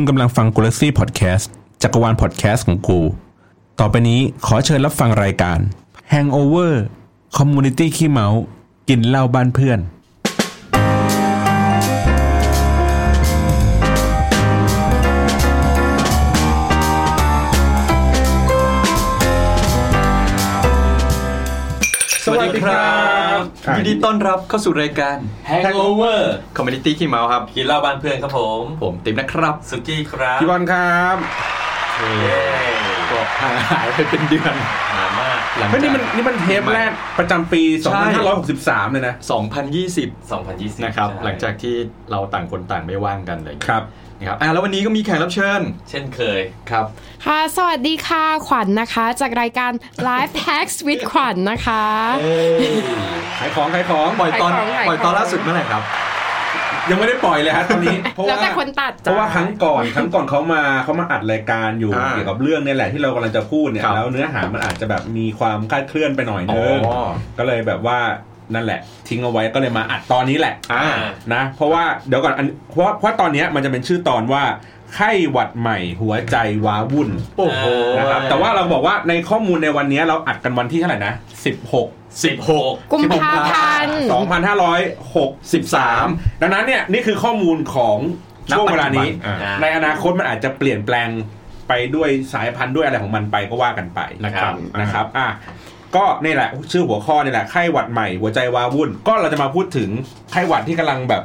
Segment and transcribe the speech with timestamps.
[0.00, 1.50] คุณกำลังฟังกูลักซี่พอดแคสต์
[1.82, 3.00] จักรวาลพอดแคสต์ของกู
[3.80, 5.58] ต่อไปนี้ขอเชิญรับฟังรายการ
[6.12, 6.72] Hangover
[7.36, 8.26] Community ขี้เมา
[8.88, 9.78] กินเหล้าบ้านเพื่อน
[23.76, 25.16] ยินดีต้อนรับเข้าสู่รายการ
[25.50, 26.20] Hangover
[26.56, 31.16] Community ขี้เมาครับกินเหล้าบ้านเพื่อนครับผม ผมติ๊มนะครับ สุกี้ครับพี่บอลครับ
[31.98, 32.40] เย้
[33.10, 34.54] ก็ห่างหายไปเป็นเดือน
[34.96, 38.02] นานมากหลังเฮ้ยนี่จากมันนี่มันเทปแรกประจำปีใช่
[38.46, 39.14] 2563 เลยนะ
[39.78, 41.74] 2020 2020 นะครับใช่หลังจากที่
[42.10, 43.82] เราต่างคนต่างไม่ว่างกันเลยครับ
[44.18, 46.40] นะครับอะแล้ววันนี้ก็มีแขกรับเชิญ เช่นเคย
[46.70, 46.84] ครับ
[47.26, 49.72] ค่ะ สวัสดีค่ะ ขวัญนะคะ จากรายการ
[50.08, 51.84] Live Hacks with ขวัญนะคะ
[53.38, 55.82] ขายของขายของปล่อยตอนขายของขายของปล่อยตอนล่าสุดเมื่อไหร่ครับ
[56.90, 67.00] ยังไม่ได้ปล่อยเลยฮะตอนนี้เพราะแล้วว่าแต่คนตัดเพราะว่าครั้งก่อนครั้งก่อนเขามาเขามาอัดรายการอยู่อ่าเกี่ยวกับเรื่องเนี่ยแหละที่เรากำลังจะพูดเนี่ยครับแล้วเนื้อหามันอาจจะแบบมีความคลาดเคลื่อนไปหน่อยนึงอ๋อ
[67.38, 67.98] ก็เลยแบบว่า
[68.54, 70.86] นั่นแหละ ทิ้งเอาไว้ก็เลยมาอัดตอนนี้แหละอ่า
[71.34, 74.42] นะ เพราะว่าเดี๋ยวก่อนอันเพราะว่าเพราะตอนเนี้ยมันจะเป็นชื่อตอนว่า
[74.94, 77.64] ไข้หวัดใหม่หัวใจว้าวุ่นโอ้โห
[77.98, 81.14] นะครับแต่ว่าเราบอกว่าในข้อมูลในวันเนี้ยเราอัดกันวันที่เท่าไหร่นะ
[81.66, 83.98] 16 16 กุมภาพันธ์
[85.18, 87.96] 2563 ดังนั้นเนี่ยนี่คือข้อมูลของ
[88.50, 91.08] ช่วงเวลานี้ณปัจจุบันอ่าในอนาคตมันอาจจะเปลี่ยนแปลง
[91.68, 95.28] ไปด้วยสายพันธุ์ด้วยอะไรของมันไปก็ว่ากันไปนะครับนะครับอะ
[95.96, 99.88] ก็นี่แหละชื่อหัวข้อนี่แหละไข้หวัดใหม่หัวใจวาวุ่น ก็เราจะมาพูดถึง
[100.32, 101.22] ไข้หวัดที่กำลังแบบ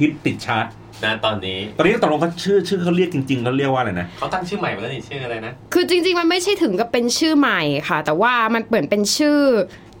[0.00, 0.66] ฮิตติดชาร์ต
[1.04, 9.40] นะตอนนี้ ตอนนี้ตกลงเขาชื่อชื่อเขาเรียกจริงๆเขาเรียกว่าอะไรนะเขาตั้งชื่อใหม่มาแล้วนี่ชื่ออะไรนะ คือจริง ๆ มันไม่ใช่ถึงกับเป็นชื่อใหม่ค่ะ แต่ว่ามันเปลี่ยนเป็นชื่อ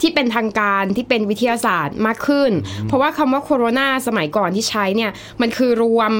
[0.00, 2.50] ที่เป็นทางการที่เป็นวิทยาศาสตร์มากขึ้น
[2.84, 6.12] เพราะว่าคำว่าโคโรนาสมัยก่อนที่ใช้เนี่ย มันคือรวม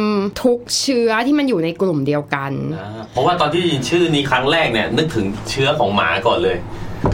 [0.42, 2.53] ทุกเชื้อที่มันอยู่ในกลุ่มเดียวกัน
[3.12, 6.56] เพราะว่าตอนที่ได้ยินชื่อนี้ครั้งแรกเนี่ยนึกถึงเชื้อของหมาก่อนเลย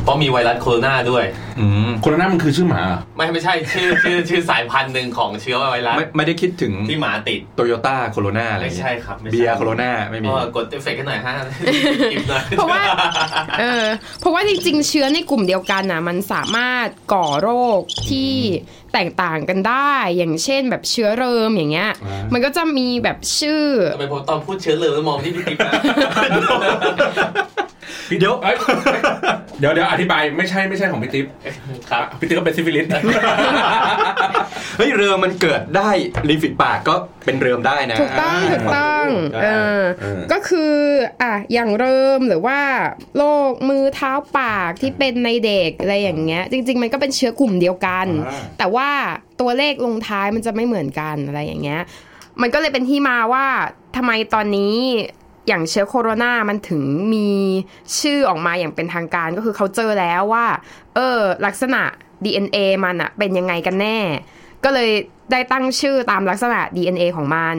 [0.05, 1.25] เพราะมีไวรัสโคโรนาด้วย
[1.59, 11.35] อืมโคโรนามันคือชื่อหมาเหรอไม่ไม่ใช่ชื่อชื่อชื่อสายพันธุ์หนึ่งของเชื้อไวรัสไม่ไม่ได้คิดถึงที่หมาติดโตโยต้าโคโรนาอะไรไม่เงี้ยใช่ครับไม่ใช่เบียร์โคโรนาไม่มีเออกดเอฟเฟกต์กันหน่อยฮะ
[12.13, 12.83] อิบหน่อยเพราะว่า
[13.61, 13.85] เออ
[14.21, 18.35] เพราะว่าจริงๆเชื้อในกลุ่มเดียวกันน่ะมันสามารถก่อโรคที่
[18.93, 21.91] แตกต่างกันได้ อย่างเช่นแบบเชื้อเริมอย่างเงี้ย
[22.33, 23.65] มันก็จะมีแบบชื่อ
[23.95, 25.73] ทำไมผมตอนพูดเชื้อเริมแล้วมองที่พี่ติ๊บนะ
[28.21, 28.57] เดี๋ยวเอ้ย
[29.59, 31.27] เดี๋ยวเดี๋ยวอธิบายไม่ใช่ไม่ใช่ของพี่ติ๊บ
[31.91, 32.87] ครับพี่ติ๊บก็เป็นซิฟิลิส
[34.77, 35.91] เฮ้ยเริมมันเกิดได้
[36.29, 39.47] ริมฝีปากก็เป็นเริมได้นะถูกต้องาถูกต้องได้เอ
[39.79, 40.75] อเออก็คือ
[41.23, 42.61] อะอย่างเริมหรือว่า
[43.17, 48.89] โรคมือเท้าปากที่เป็นในเด็กอะไรอย่างเงี้ย จริง ๆ มันก็เป็นเชื้อกลุ่มเดียวกันอ่าแต่ว่า
[49.41, 51.83] ตัวเลขลงท้ายมันจะไม่เหมือนกันอะไรอย่างเงี้ย
[52.43, 53.47] มันก็เลยเป็นที่มาว่า
[53.97, 54.75] ทำไมตอนนี้
[55.49, 56.83] อย่างเชื้อโคโรนามันถึง
[57.15, 57.31] มี
[58.01, 60.47] ชื่อออกมาอย่างเป็นทางการก็คือเขาเจอแล้วว่า
[60.95, 61.83] เออ ลักษณะ
[62.25, 63.99] DNA มันอะเป็นยังไงกันแน่
[64.65, 64.91] ก็เลย
[65.33, 67.57] ได้ตั้งชื่อตามลักษณะ DNA ของมัน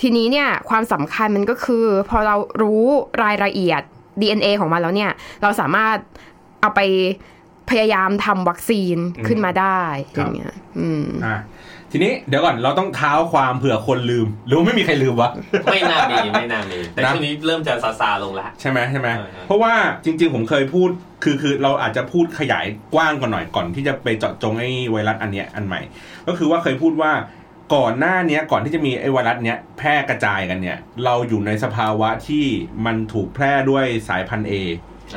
[0.00, 2.84] ทีนี้เนี่ยความสำคัญมันก็คือ พอเรารู้
[3.22, 3.82] รายละเอียด
[4.20, 5.96] DNA ของมันแล้วเนี่ย เราสามารถ
[6.60, 6.80] เอาไป
[7.70, 9.80] พยายามทำวัคซีนขึ้นมาได้
[10.14, 11.38] อย่างเงี้ย อืมอะ
[11.92, 15.30] ทีนี้เดี๋ยวก่อนเราต้องเท้าความเผื่อคนลืม หรือว่าไม่มีใครลืมวะ
[15.70, 19.74] ไม่น่ามีไม่น่ามีแต่นะช่วงนี้เริ่มจะซาซาลงแล้วใช่ไหมใช่ไหมใช่ครับเพราะว่า
[20.04, 20.88] จริง ๆ ผมเคยพูด
[21.24, 25.80] คือคือเราอาจจะพูดขยายกว้างก่อนหน่อยก่อนที่จะไปเจาะจงไอ้ไวรัสอันเนี้ยอันใหม่
[26.28, 27.12] ก็คือว่าเคยพูดว่า
[27.74, 32.44] ก่อนหน้าเนี้ยก่อนที่จะมีไอ้ไวรัสเนี้ยแพร่กระจายกันเนี่ย เราอยู่ในสภาวะที่
[32.86, 34.52] มันถูกแพร่ด้วยสายพันธุ์ A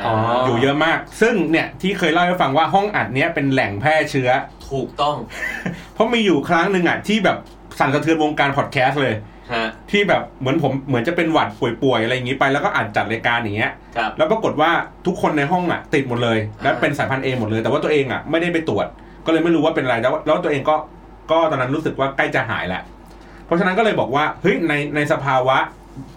[0.06, 0.14] อ๋อ
[0.46, 4.30] อยู่เยอะมาก ซึ่งเนี่ยที่เคยเล่าให้ฟังว่าห้องอัดเนี้ยเป็นแหล่งแพร่เชื้อ
[4.70, 5.16] ถูกต้อง
[5.94, 7.36] เพราะมีอยู่ครั้งหนึ่งอะที่แบบ
[7.78, 9.14] สั่นสะเทือนวงการพอดแคสต์เลย
[9.54, 11.48] ฮะที่แบบเหมือนผมเหมือนจะเป็นหวัด
[11.82, 14.70] ป่วยๆอะไรอย่างนี้ไปแล้วก็อัดจัดรายการอย่างเงี้ยครับแล้วปรากฏว่า
[15.06, 18.86] ทุกคนในห้องอะ ติดหมดเลย และเป็นสายพันธุ์เอหมดเลย แต่ว่าตัวเองอะไม่ได้ไปตรวจ
[19.26, 20.76] ก็เลยไม่รู้ว่าเป็นอะไรแล้วแล้วตัวเองก็
[21.30, 22.82] ก็ตอนนั้นรู้สึกว่าใกล้จะหายแหละ
[23.46, 25.58] เพราะฉะนั้นก็เลยบอกว่าเฮ้ยในในสภาวะ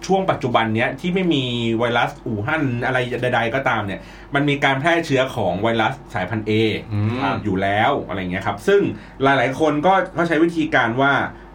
[0.07, 1.43] ช่วงปัจจุบันเนี้ยที่ไม่มี
[1.79, 3.99] ไวรัสอู่ฮั่นอะไรใด ๆ ก็ตามเนี่ย
[4.35, 6.52] มันมีการแพร่เชื้อของไวรัสสายพันธุ์ A
[6.93, 6.99] อื
[7.34, 8.81] มอยู่แล้วอะไรเงี้ยครับ ซึ่ง
[9.23, 11.13] หลาย ๆ คนก็เขาใช้วิธีการว่า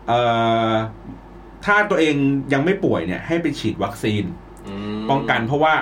[0.09, 0.21] เอ่
[0.69, 0.71] อ
[1.65, 2.15] ถ้าตัวเอง
[2.53, 4.25] ยังไม่ป่วยเนี่ย ให้ไปฉีดวัคซีน
[4.69, 5.75] อืมป้องกันเพราะว่า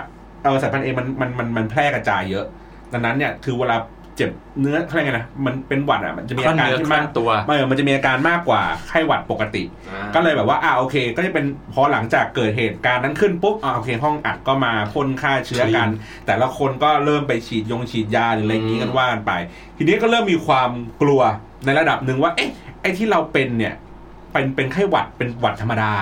[0.44, 2.47] เออสายพันธุ์เอมันมันมันมันแพร่กระจายเยอะ
[2.93, 3.76] ดังนั้นเนี่ยคือเวลา
[4.17, 4.31] เจ็บ
[4.61, 15.89] เนื้ออะไรไงนะมันเป็นหวัดอะมันจะมีอาการคลั่นเนื้อที่มากคลั่นตัวเออมันจะมีอาการมากกว่าไข้หวัดปกติอ่าก็เลยแบบว่าอ่าโอเค ก็จะเป็นพอหลังจากเกิดเหตุการณ์นั้นขึ้นปุ๊บอ่าโอเค ห้องอัดก็มาพ่นฆ่าเชื้อกัน
[16.27, 19.33] แต่ละคนก็เริ่มไปฉีดยงฉีดยาหรืออะไรอย่างนี้กันว่ากันไป
[19.77, 20.71] ทีนี้ก็เริ่มมีความ
[21.03, 21.21] กลัว
[21.65, 23.75] ในระดับหนึ่งว่าเอ๊ะไอ้ที่เราเป็นเนี่ย
[24.33, 25.93] เป็นเป็นไข้หวัดเป็นหวัดธรรมดา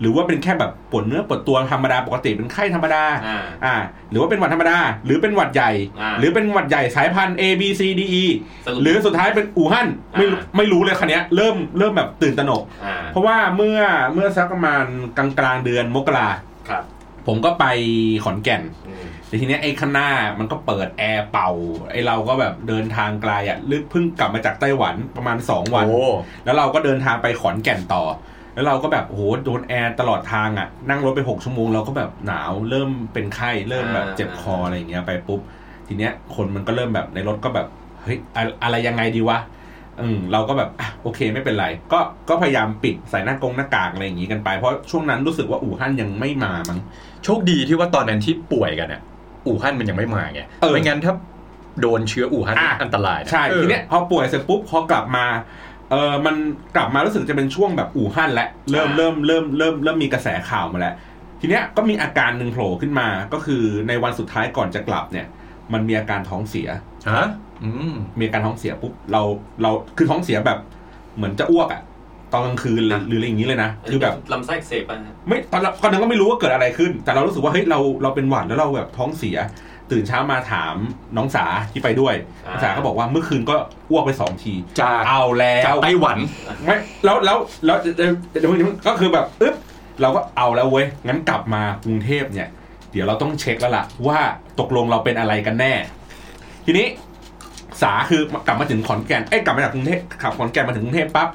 [0.00, 3.74] หรือว่าเป็นแค่แบบปวดเนื้อปวดตัวธรรมดาปกติเป็นไข้ธรรมดาอ่าอ่า
[4.10, 8.24] หรือว่าเป็นหวัดธรรมดา หรือเป็นหวัดใหญ่อ่าหรือเป็นหวัดใหญ่สายพันธุ์ A B C D E
[8.66, 13.80] สรุปหรือสุดท้ายเป็นอู่ฮั่นไม่รู้อ่าไม่รู้เลยคันนี้ยเริ่มเริ่มแบบตื่นตระหนกอ่าเพราะว่าเมื่อ
[14.14, 14.84] เมื่อสักประมาณ
[15.16, 16.28] กลางกลางๆเดือนมกรา
[16.68, 16.84] ครับ
[17.26, 17.64] ผมก็ไป
[18.24, 21.50] ขอนแก่นอืมแต่ทีเนี้ยไอ้ข้างหน้ามันก็เปิดแอร์เป่า
[21.90, 26.06] ไอ้เราก็แบบเดินทางไกลอะลึกเพิ่งกลับมาจากไต้หวันประมาณ 2 วันโอ้
[26.44, 28.04] แล้วเราก็เดินทางไปขอนแก่นต่อ
[28.54, 35.40] แล้วเราก็แบบโอ้โหโดนแอร์ตลอดทางอะ นั่งรถไป6ชั่วโมงเราก็แบบหนาวเริ่มเป็นไข้เริ่มแบบเจ็บคออะไรอย่างเงี้ยไปปุ๊บ
[35.86, 37.66] ทีเนี้ยคนมันก็เริ่มแบบในรถก็แบบ
[38.02, 39.38] เฮ้ยอะอะไรยังไงดีวะ
[40.00, 46.78] อืมเราก็แบบอะโอเคไม่เป็นไร ก็ก็พยายามปิดใส่หน้ากงหน้ากากอะไรอย่างงี้กันไป เพราะช่วงนั้นรู้สึกว่าอู่ฮั่นยังไม่มามั้ง
[47.24, 49.00] โชคดีที่ว่าตอนนั้นที่ป่วยกันอะ
[49.46, 51.14] อู่ฮั่นมันยังไม่มาไงเออไม่งั้นถ้า
[51.80, 55.26] โดนเชื้ออู่ฮั่นอะอันตรายนะใช่ออทีเนี้ยพอป่วยเสร็จปุ๊บพอกลับมา
[55.92, 56.36] เออมัน
[56.76, 60.94] กลับมารู้สึกจะเป็นช่วงแบบอู่ฮั่นแล้วเริ่มอ่าเริ่มเริ่มเริ่มเริ่มมีกระแสข่าวมาแล้ว
[61.40, 65.26] ทีเนี้ยก็มีอาการหนึ่งโผล่ขึ้นมา ก็คือในวันสุดท้ายก่อนจะกลับเนี่ย
[65.72, 66.68] มันมีอาการท้องเสีย
[67.10, 67.26] ฮะ
[67.64, 69.22] อืมมีอาการท้องเสียปุ๊บเรา
[69.62, 70.58] เราคือท้องเสียแบบ
[71.16, 71.82] เหมือนจะอ้วกอะ
[72.32, 79.36] ตอนกลางคืนหรือหรืออะไรอย่างนี้เลยนะคือแบบลำไส้อักเสบป่ะฮะไม่ตอนเราตอนนั้นก็ไม่รู้ว่าเกิดอะไรขึ้น แต่เรารู้สึกว่าเฮ้ยเราเราเป็นหวัดแล้วเราแบบท้องเสีย
[79.92, 80.74] ตื่นเช้ามาถาม
[81.16, 82.14] น้องสาที่ไปด้วย
[82.48, 83.56] น้องสาก็บอกว่าเมื่อคืนก็
[83.90, 86.18] อ้วกไปสองที จากเอาแล้จากวไต้หวัน
[86.64, 89.54] ไม่แล้วแล้วแล้วเดี๋ยวเดี๋ยวเดี๋ยวก็คือแบบอึ๊บ
[90.00, 92.48] เราก็เอาแล้วเว้ยงั้นกลับมากรุงเทพเนี่ย
[92.92, 94.18] เดี๋ยวเราต้องเช็คแล้วล่ะว่า
[94.60, 95.72] ตกลงเราเป็นอะไรกันแน่
[96.66, 96.86] ทีนี้
[97.82, 101.28] สาคือกลับมาถึงขอนแก่นเอ้ยกลับมาจากกรุงเทพขับขอนแก่นมาถึงกรุงเทพปั๊บ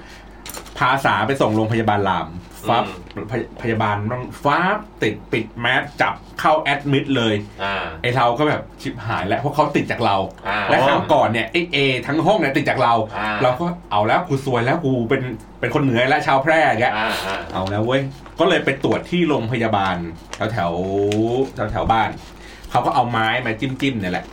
[0.77, 2.27] พาสาไปส่งโรงพยาบาลราม
[2.67, 2.83] ฟับ
[3.31, 10.17] พยพยาบาลต้องฟ้าบติดปิดแมสจับเข้าแอดมิดเลยอ่าไอเราก็แบบชิบหายแล้วเพราะเขาติดจากเรา
[10.47, 11.77] อ่าและครั้งก่อนเนี่ยไอเอ
[12.07, 15.23] ทั้งห้องเนี่ยติดจากเราอ่าเราก็เอาแล้วกูซวยแล้วกูเป็น
[15.59, 18.01] เป็นคนเหนือและชาวแพร่แกอ่าอ่าเอาแล้วเว้ย
[18.39, 19.95] ก็เลยไปตรวจที่โรงพยาบาล
[20.35, 20.71] แถวแถว
[21.55, 22.09] แถวแถวๆบ้าน
[22.71, 24.25] เขาก็เอาไม้มาจิ้มจิ้มๆเนี่ยแหละ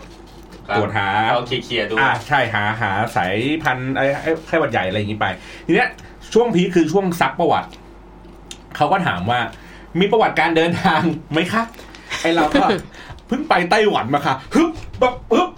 [0.77, 5.27] ตรวจหาเอาเคลียร์ๆดูอ่าใช่หาหาสายพันธุ์ไอ้ไอ้ไข้หวัดใหญ่อะไรอย่างนี้ไป
[5.67, 5.89] ทีเนี้ย
[6.35, 7.69] ช่วงพีคคือช่วงซักประวัติ
[8.77, 9.41] เขาก็ถามว่า
[10.01, 11.01] มีประวัติการเดินทาง
[11.33, 11.63] ไหมคะ
[12.23, 12.65] ไอเราก็
[13.27, 15.49] เพิ่งไปไต้หวันมาค่ะฮึบแบบฮึบ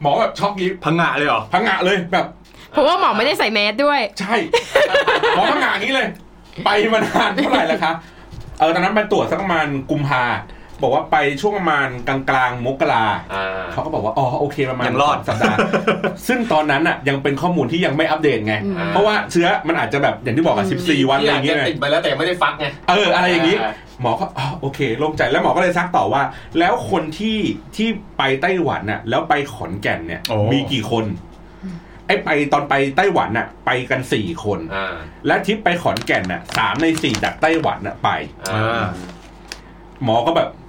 [0.00, 2.26] หมอแบบช็อกยีพังงะเลยเหรอพังงะเลยแบบ
[2.72, 4.34] เพราะว่าหมอไม่ได้ใส่แมสด้วย ใช่
[5.34, 6.08] หมอพังงะอย่างนี้เลย
[6.64, 7.92] ไปมานานเท่าไหร่แล้วคะ
[8.58, 10.22] เออตอนนั้นไปตรวจสักประมาณกุมภา
[10.82, 15.58] บอกว่าไปช่วงประมาณกลางกลางๆมกราอ่าเขาก็บอกว่าอ๋อโอเคประมาณยังรอดสสัปดาห์
[16.28, 26.22] ซึ่งตอนนั้นอะยังเป็นข้อมูลที่ยังไม่อัปเดตไงอืมเพราะว่าเชื้อมันอาจจะแบบอย่างที่บอกอะ14 วันอะไรอย่างเงี้ยที่ไงจจะติดไปแล้วแต่ไม่ได้ฟักไงเอออะไรอย่างงี้อ่าหมอก็อ๋อโอเคโล่งใจแล้วหมอก็เลยซักต่อว่า
[26.58, 27.38] แล้วคนที่
[27.76, 27.88] ที่
[28.18, 31.04] ไปไต้หวันน่ะแล้วไปขอนแก่นเนี่ยโอ้มีกี่คน
[32.06, 34.94] ไอ้ไปตอนไปไต้หวันน่ะ ไปกันสี่คนอ่า
[35.26, 38.08] และทริปไปขอนแก่นน่ะสามในสี่จากไต้หวันน่ะไป
[38.50, 38.88] อ่าอ่า
[40.04, 40.61] หมอก็แบบอืม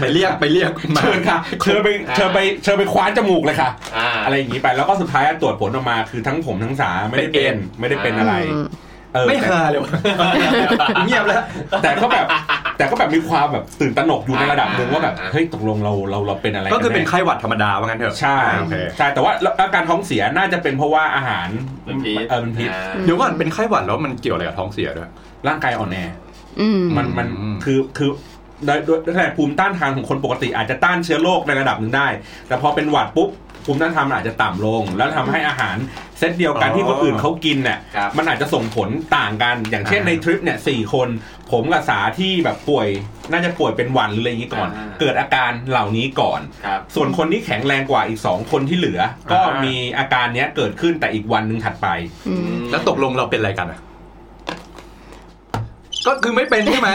[0.00, 8.66] ไปเรียกไปเรียกมาเชิญค่ะเชิญไปเชิญไปเชิญไปคว้านจมูกเลยค่ะอ่าอะไรอย่างนี้ไปแล้วก็สุดท้ายตรวจผลออกมาคือทั้งผมทั้งสาไม่ได้เป็นไม่ได้เป็นอะไรอืม
[9.14, 9.90] เออไม่แต่ฮาเลยวะ
[11.06, 11.42] เงียบแล้ว
[11.82, 12.26] แต่ก็แบบ
[12.78, 21.48] แต่ก็แบบมีความแบบตื่นตระหนกอยู่ในระดับหนึ่งว่าแบบเฮ้ยตกลงเราเราเราเป็นอะไร ก็คือเป็นแไข้หวัดธรรมดาว่างั้นเถอะใช่โอเคใช่แต่ว่าอาการท้องเสียน่าจะเป็นเพราะว่าอาหาร
[21.84, 25.10] เป็นพิษเออเป็นพิษอ่าเดี๋ยวก่อนเป็นไข้หวัดแล้วมันเกี่ยวอะไรกับท้องเสียด้วย
[25.48, 25.96] ร่างกายอ่อนแอ
[26.60, 28.10] อืมมันมันอืมคือคือ
[28.66, 32.08] โดยโดยโดยภูมิต้านทานของคนปกติอาจจะต้านเชื้อโรคในระดับหนึ่งได้
[32.48, 33.30] แต่พอเป็นหวัดปุ๊บ
[33.64, 35.76] ภูมิต้านทานมันอาจจะต่ำลง แล้วทำให้อาหาร
[36.18, 41.08] เซตเดียวกันที่คนอื่นเขากินเนี่ยครับ มันอาจจะส่งผลต่างกัน อย่างเช่นในทริปเนี่ยสี่คน
[41.52, 42.88] ผมกับสาที่แบบป่วย
[43.32, 51.88] น่าจะป่วยเป็นหวันหรืออะไรอย่างนี้ก่อน อ่า เกิดอาการเหล่านี้ก่อน ครับ ส่วนคนที่แข็งแรงกว่าอีกสองคนที่เหลือ ก็อ่ามี มีอาการเนี้ยเกิดขึ้นแต่อีกวันหนึ่งถัดไป
[52.28, 53.80] อืมแล้วตกลงเราเป็นอะไรกันอะ
[56.06, 56.90] ก็คือไม่เป็นใช่ไหม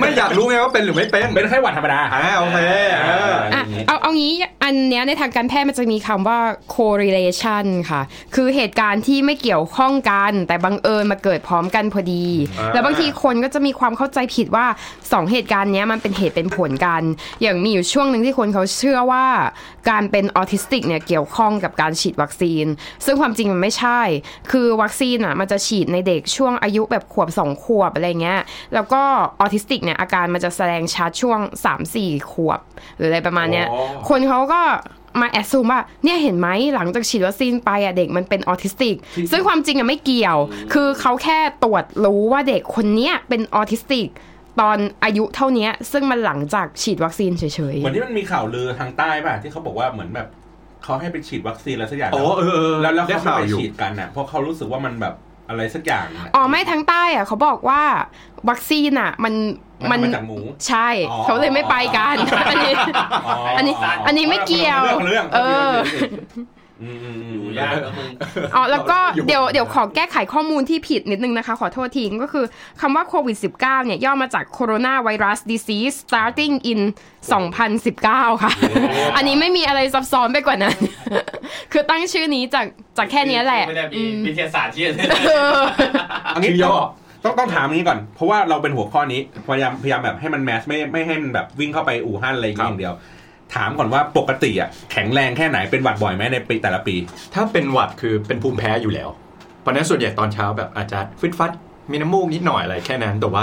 [0.00, 2.58] ไม่อยากรู้ไงว่าเป็นหรือไม่เป็นเป็นไข้หวัดธรรมดาอ่าโอเค
[3.04, 4.32] เอออะไรออะย่างงี้เอาเอางี้
[4.64, 6.38] อันเนี้ยในทางการแพทย์มันจะมีคำว่า
[6.74, 8.02] correlation ค่ะ
[8.34, 12.26] คือเหตุการณ์ที่ไม่เกี่ยวข้องกัน แต่บังเอิญมาเกิดพร้อมกันพอดี
[12.58, 14.66] อ่าแล้วบางทีคนก็จะมีความเข้าใจผิดว่า
[15.12, 17.02] สองเหตุการณ์เนี้ยมันเป็นเหตุเป็นผลกัน
[17.42, 19.26] อย่างมีอยู่ช่วงหนึ่งที่คนเขาเชื่อว่า
[19.90, 22.66] การเป็นออทิสติกเนี่ยเกี่ยวข้องกับการฉีดวัคซีน
[23.04, 24.00] ซึ่งความจริงมันไม่ใช่
[24.50, 28.33] คือวัคซีนอะมันจะฉีดในเด็กช่วงอายุแบบขวบสองขวบอะไรเงี้ย
[28.74, 29.02] แล้วก็
[29.40, 31.40] ออทิสติกเนี่ยอาการมันจะแสดงชัดช่วง
[31.84, 32.60] 3-4 ขวบ
[32.96, 34.62] หรืออะไรประมาณเนี้ยอ๋อคนเขาก็
[35.20, 38.96] มา assume ว่าเนี่ยเห็นไหมหลังจากฉีดวัคซีนไปอะเด็กมันเป็นออทิสติก
[39.30, 40.38] ซึ่งความจริงอะไม่เกี่ยว
[40.72, 44.06] คือเขาแค่ตรวจรู้ว่าเด็กคนเนี้ยเป็นออทิสติก
[44.60, 50.28] ตอนอายุเท่าเนี้ยซึ่งมันหลังจากฉีดวัคซีนเฉยเหมือนที่มันมีข่าวลือทางใต้ป่ะที่เขาบอกว่าเหมือนแบบ
[50.84, 55.14] เขาให้ไปฉีดวัคซีนอะไรสักอย่างอ๋อเออเออแล้วแล้วได้เขาข่าวไม่ไปอยู่ฉีดกันน่ะเพราะเขารู้สึกว่ามันแบบ
[55.48, 57.82] อะไรสักอย่างะอ๋อไม่ทั้งใต้อะเขาบอกว่า
[58.48, 59.34] วัคซีนอะมัน
[59.90, 62.16] มันทำมาจากหมูใช่อ๋อเขาเลยไม่ไปกัน
[62.50, 62.74] อันนี้
[63.56, 63.74] อันนี้
[64.06, 65.72] อันนี้ไม่เกี่ยวเรื่องเออ
[66.82, 68.10] อืมอืมอือยู่มยากแล้วมึง
[68.54, 72.44] อ๋อแล้วก็เดี๋ยวเดี๋ยวขอแก้ไขข้อมูลที่ผิดนิดนึงนะคะ ขอโทษทีก็คือ
[72.80, 76.80] คำว่าโควิด -19 เนี่ยย่อมาจาก Corona Virus Disease starting in
[77.62, 78.52] 2019 ค่ะ
[79.16, 80.76] อันนี้ไม่มีอะไรซับซ้อนไปกว่านั้น
[81.72, 82.66] คือตั้งชื่อนี้จาก
[82.98, 84.82] จากแค่เนี้ยแหละไม่ได้มีอืมวิทยาศาสตร์ที่
[85.26, 85.60] เออ
[86.34, 86.74] อันนี้ชื่อย่อ
[87.24, 92.94] ต้องต้องถามนี้ก่อน เพราะว่าเราเป็นหัวข้อนี้พยายามพยายามแบบให้มันแมสไม่ไม่ให้มันแบบวิ่งเข้าไปอู่ฮั่นอะไรอย่างเงี้ยอย่างเดียว
[93.54, 96.94] ถามก่อนว่าปกติอะแข็งแรงแค่ไหนเป็นหวัดบ่อยไหมในปีแต่ละปี
[97.34, 99.08] ถ้าเป็นหวัดคือเป็นภูมิแพ้อยู่แล้ว
[99.60, 101.52] เพราะฉะนั้นส่วนใหญ่ตอนเช้าแบบอาจจะฟิตฟัด
[101.90, 103.42] มีน้ำมูกนิดหน่อยอะไรแค่นั้นแต่ว่า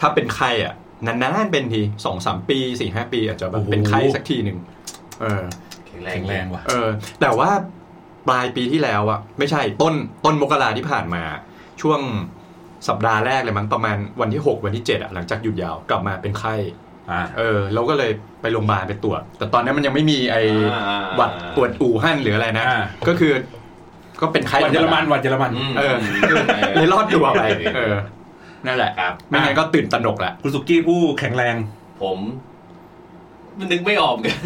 [0.00, 0.74] ถ้าเป็นไข้อะ
[1.06, 4.58] นานๆเป็นทีสองสามปีสี่ห้าปีอาจจะแบบโอ้โหเป็นไข้สักทีหนึ่ง
[5.20, 5.42] เออ
[5.86, 6.88] แข็งแรแข็งงแรงว่ะเออ
[7.20, 7.50] แต่ว่า
[8.28, 11.22] ปลายปีที่แล้วอะไม่ใช่ต้นต้นมกราที่ผ่านมา
[11.82, 12.00] ช่วง
[12.88, 16.54] สัปดาห์แรกเลยมั้งประมาณวันที่ 6 วันที่7อะหลังจากหยุดยาวกลับมาเป็นไข้
[17.10, 18.10] อ่าเออเราก็เลย
[18.40, 20.42] ไปโรงพยาบาลไปตรวจ แต่ตอนนั้นมันยังไม่มีไอ้
[20.74, 23.32] อ่าหวัดตรวจอู่ฮั่นหรืออะไรนะอ่าก็คือ
[24.20, 25.96] ก็เป็นไข้หวัดเยอรมันหวัดเยอรมันอืมเออ
[26.74, 27.42] เลยรอดตัวไป
[27.76, 27.94] เออ
[28.66, 31.54] นั่นแหละครับไม่งั้นก็ตื่นตระหนกแหละคุณสุกี้ผู้แข็งแรง
[32.02, 32.18] ผม
[33.58, 34.38] มันนึกไม่ออกเหมือนกัน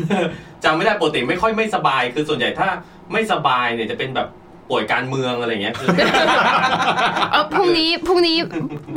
[0.64, 2.68] จำไม่ได้ปกติไม่ค่อยไม่สบาย คือส่วนใหญ่ถ้า
[3.12, 4.28] ไม่สบายเนี่ยจะเป็นแบบ
[4.70, 5.88] ป่วยการเมืองอะไรอย่างเงี้ยคือ
[7.32, 8.36] เออพรุ่งนี้พรุ่งนี้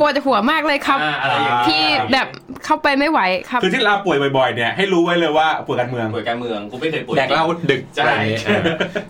[0.00, 2.28] ปวดหัวมากเลยครับอ่าอะไรอย่างเงี้ยพี่แบบ
[2.64, 8.62] เข้าไปไม่ไหวครับ คือที่เราป่วยบ่อยๆเนี่ยให้รู้ไว้เลยว่าป่วยการเมืองป่วยการเมืองกูไม่เคยป่วยแดกเหล้าดึกใช่อะไรอย่างเงี้ยเออ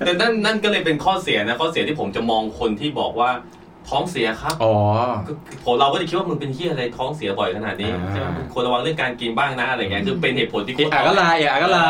[0.04, 3.30] แต่นั่นนั่นก็เลยเป็นข้อเสียนะข้อเสียที่ผมจะมองคนที่บอกว่า
[3.90, 4.75] ท้องเสียครับ อ๋อ
[5.26, 5.33] ก็
[5.64, 11.87] ผมเราก็จะคิดว่ามึงเป็นเฮียอะไรท้องเสียบ่อยขนาดนี้อ่าใช่ไหมมึงควรระวังเรื่องการกินบ้างนะอะไรเงี้ย คือเป็นเหตุผลที่เอะอะก็ลาเอะอะก็ลา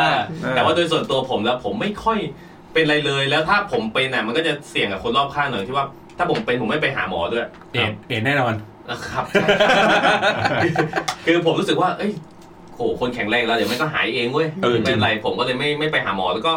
[0.57, 2.19] แต่ว่าโดยส่วนตัวผมแล้วผมไม่ค่อย
[2.75, 5.87] เป็นอะไรเลยแล้วถ้าผมเป็นอะมันก็จะเสี่ยงกับคนรอบข้างหน่อยที่ว่า
[6.19, 8.54] ถ้าผมเป็นผมไม่ไปหาหมอด้วยเอดส์เอดส์แน่นอน
[9.09, 9.25] ครับ
[11.25, 12.12] คือผมรู้สึกว่า เอ้ย
[12.75, 16.52] โหคนแข็งแรงแล้วเดี๋ยวมันก็หายเองเว้ยเออจริงไม่เป็นไรผมก็เลยไม่ไม่ไปหาหมอ แล้วก็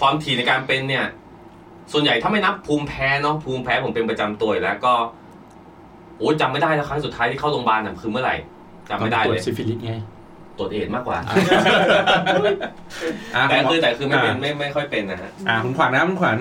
[0.00, 1.04] ความถี่ในการเป็นเนี่ย
[1.92, 4.94] ส่วนใหญ่ถ้าไม่นับภูมิแพ้เนาะภูมิแพ้ผมเป็นประจำตัวอยู่แล้วก็
[6.18, 8.36] โอ้ยจำไม่ได้แล้วครั้งสุดท้ายที่เข้าโรงพยาบาลน่ะคือเมื่อไหร่
[8.88, 9.92] จำไม่ได้ตรวจเลยซิฟิลิสไง
[10.58, 11.18] ตรวจเอดส์มากกว่า
[13.34, 16.36] อ่าแต่ณหมคือแต่คือไม่เป็นอ่าไม่ไม่ค่อยเป็นนะฮะอ่าคุณขวัญนะคุณขวัญ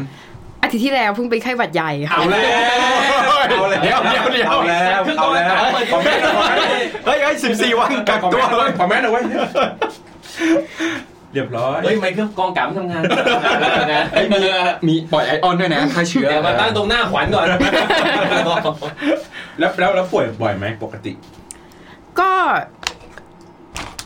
[0.63, 2.41] อาทิตย์ที่แล้วเพิ่งเป็นไข้หวัดใหญ่ค่ะเอาแล้ว
[3.25, 5.45] เอาแล้วเดี๋ยวเดี๋ยวเดี๋ยวเอาแล้วเอาแล้ว
[5.91, 6.55] ขอแม่หน่อย
[7.05, 9.23] เฮ้ยเฮ้ยสิบสี่วันกักขอตัวแม่หน่อยขอแม่หน่อยเว้ย
[11.33, 13.01] เรียบร้อยเฮ้ยไม่เครื่องกองกำทำงาน
[13.93, 14.39] นะเฮ้ยมี
[14.87, 17.47] มีปล่อยไอออนด้วยนะฆ่าเชื้อเดี๋ยวมาตั้งตรงหน้าขวัญก่อน
[19.59, 21.11] แล้วแล้วแล้วป่วยบ่อยไหมปกติ
[22.19, 22.31] ก็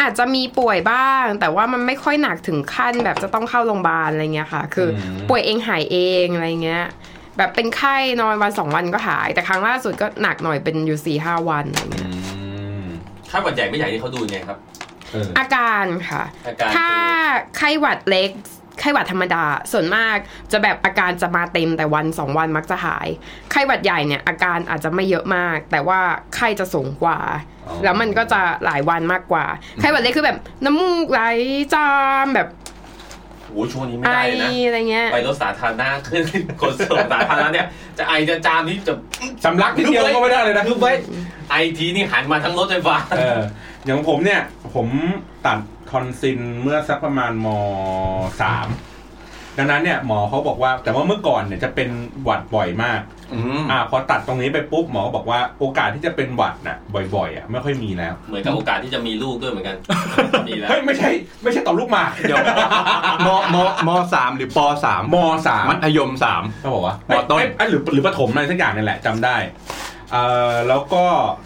[0.02, 6.86] อาจจะมีป่วยบ้าง แต่ว่ามันไม่ค่อยหนักถึงขั้นแบบจะต้องเข้าโรงพยาบาลอะไรเงี้ยค่ะ คืออมป่วยเองหายเองอะไรเงี้ย
[7.38, 12.12] แบบเป็นไข้นอนวันสองวันก็หาย แต่ครั้งล่าสุดก็หนักหน่อยเป็นอยู่สี่ห้าวันอะไรเงี้ย
[13.30, 14.58] ถ้าหวัดใหญ่ไม่ใหญ่นี่เขาดูยังไงครับ
[15.12, 16.90] เอออาการค่ะอาการถ้า
[17.58, 18.30] ไข้หวัดเล็ก
[18.80, 20.18] ไข้หวัดธรรมดา ส่วนมาก
[20.52, 23.08] จะแบบอาการจะมาเต็มแต่วันสองวันมักจะหาย
[23.52, 26.00] ไข้หวัดใหญ่เนี่ยอาการอาจจะไม่เยอะมาก แต่ว่า
[26.36, 27.20] ไข้จะสูงกว่า
[27.68, 29.46] อ๋อแล้วมันก็จะหลายวันมากกว่า
[29.80, 31.22] ไข้หวัดเล็กคือแบบน้ำมูกไหล
[31.74, 31.90] จา
[32.26, 32.48] มแบบ
[33.48, 36.24] โอ้ช่วงนี้ไม่ไอได้เลยนะอะไรเงี้ยไปรถสาธารณะขึ้น
[36.62, 37.68] ขนส่งสาธารณะเนี่ย
[37.98, 38.94] จะไอจะจามนี่จะ
[39.46, 40.86] สำลักนิดเดียวก็ไม่ได้เลยนะคือไป
[41.50, 43.40] ไอทีนี่หันมาทั้งรถไฟฟ้าเออ
[43.86, 44.42] อย่างผมเนี่ย
[44.76, 44.88] ผม
[45.46, 45.58] ตัด
[45.90, 47.48] ทอนซินเมื่อสักประมาณม
[48.42, 48.68] สาม
[49.60, 51.90] ดังนั้นเนี่ยหมอเขาบอกว่า แต่ว่าเมื่อก่อนเนี่ยจะเป็น
[52.24, 53.02] หวัดบ่อยมาก
[53.34, 56.78] อืมอ่าพอตัดตรงนี้ไปปุ๊บหมอก็บอกว่าโอกาสที่จะเป็นหวัดน่ะ
[57.16, 59.78] บ่อยๆอะไม่ค่อยมีแล้ว เหมือนกับโอกาสที่จะมีลูกด้วยเหมือนกัน
[60.48, 61.10] มีแล้วเฮ้ยไม่ใช่
[61.44, 62.38] ไม่ใช่ต่อลูกหมากเดี๋ยว
[63.28, 69.36] มมมสามหรือปสามมสามมัธยมสามเขาบอกว่าหมอต้นเยเยหรือหรือประถมอะไรสักอย่างนี่แหละจำได้
[70.12, 71.04] เอ่อแล้วก็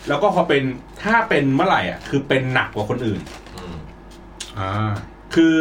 [0.10, 0.63] แล้วก็พอเป็น
[1.03, 3.19] ถ้าเป็นเมื่อไหร่อะคือเป็นหนักกว่าคนอื่น
[4.62, 4.92] อืมอ่า
[5.36, 5.56] คือ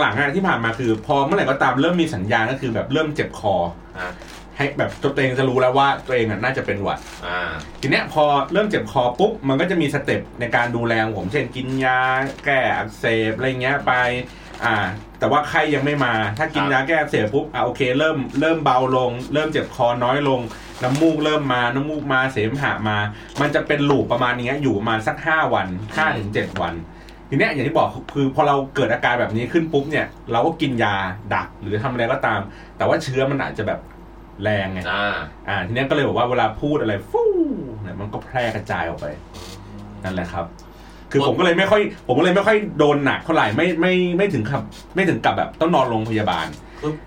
[0.00, 3.54] หลังๆอะที่ผ่านมาคือพอเมื่อไหร่ก็ตามเริ่มมีสัญญาณก็คือแบบเริ่มเจ็บคอ
[3.98, 4.12] อ่า
[4.56, 7.40] ให้แบบตัวเองจะรู้แล้วว่าตัวเองอะน่าจะเป็นหวัด อ่า
[7.80, 12.00] ทีเนี้ยพอเริ่มเจ็บคอปุ๊บมันก็จะมีสเต็ปในการดูแลของผมเช่นกินยา
[12.44, 13.92] แก้อักเสบอะไรเงี้ยไป
[14.64, 14.74] อ่า
[15.18, 20.40] แต่ว่าไข้ยังไม่มา ถ้ากินยาแก้อักเสบปุ๊บอะโอเคเริ่มเริ่มเบาลง เริ่มเจ็บคอน้อยลง
[20.82, 22.98] น้ำมูกเริ่มมาน้ำมูกมาเสมหะมา
[23.40, 25.66] มันจะเป็นลูปประมาณเนี้ยอยู่ประมาณสักห้าวัน
[25.96, 26.74] ห้าถึงเจ็ดวัน
[27.30, 30.94] ทีเนี้ยอย่างที่บอกคือพอเราเกิดอาการแบบนี้ขึ้นปุ๊บเนี่ย เราก็กินยา
[31.34, 32.40] ดักหรือทำอะไรก็ตาม
[32.76, 33.80] แต่ว่าเชื้อมันอาจจะแบบ
[34.42, 35.16] แรงไงอ่า
[35.48, 37.30] อ่าทีเนี้ยก็เลยบอกว่าเวลาพูดอะไรฟู่
[37.82, 39.06] เนี่ยมันก็แพร่กระจายออกไป
[40.04, 40.44] นั่นแหละครับ
[41.10, 44.62] คือผมก็เลยไม่ค่อย ผมก็เลยไม่ค่อยโดนหนักเท่าไหร่ไม่ไม่ไม่ถึงกับ
[44.94, 46.46] ไม่ถึงกับแบบต้องนอนโรงพยาบาล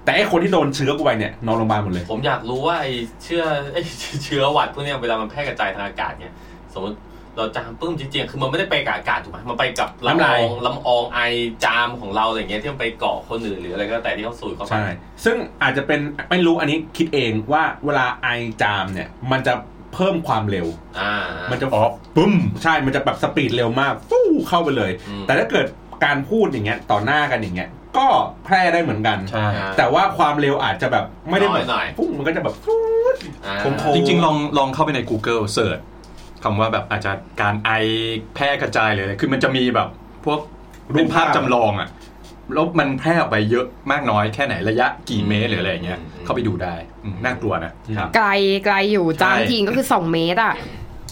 [0.03, 2.92] แต่ไอ้คนที่โดนเชื้อกูไปเนี่ยนอนโรงพยาบาลหมดเลย ผมอยากรู้ว่าไอ้
[3.24, 3.82] เชื้อไอ้
[4.24, 6.34] เชื้อหวัดพวกเนี้ยเวลามันแพร่กระจายทางอากาศเนี่ย
[6.74, 6.98] สมมติ
[7.38, 11.20] เราจามปึ้มจริงๆ คือมันไม่ได้ไปกับอากาศถูกไหมมันไปกับลำน้ำอลายองลำอองไอ
[11.66, 14.86] จามของเราอะไรเงี้ยที่มันไปเกาะคนอื่นหรืออะไรก็แต่ที่เขาสูดเข้าไปใช่
[15.25, 16.00] ซึ่งอาจจะเป็น
[16.32, 18.28] ไม่รู้อันนี้คิดเองว่าเวลาไอ
[18.62, 19.54] จามเนี่ย มันจะ
[19.94, 20.68] เพิ่มความเร็ว
[21.00, 21.16] อ่า
[21.52, 21.84] มันจะอ๋อ
[22.16, 25.68] ปุ้ม ใช่ มันจะแบบสปีดเร็วมากฟู่เข้าไปเลยอืมแต่ถ้าเกิด
[26.06, 28.08] การพูดอย่างเงี้ยต่อหน้ากันอย่างเงี้ยก็
[28.46, 29.48] แพร่ได้เหมือนกันใช่
[29.78, 35.80] แต่ว่าความเร็วอาจจะแบบไม่ได้แบบน้อยหน่อยฟุ้งมันก็จะแบบฟู๊ดอ่าโค้งจริงๆลองลองเข้าไปใน Google เสิร์ช
[36.44, 37.72] คำว่าแบบอาจจะการไอ
[38.36, 39.88] แพร่กระจายเลยคือมันจะมีแบบ
[40.26, 40.40] พวก
[40.96, 41.90] เป็นภาพจำลองอะ
[42.54, 48.30] แล้วมันแพร่ออกไปเยอะมากน้อยแค่ไหนระยะกี่เมตรหรืออะไรอย่างเงี้ยเข้าไปดูได้อืมน่ากลัวนะครับไกล
[48.66, 50.54] ไกลอยู่จามใช่ทีก็คือ 2 เมตรอะ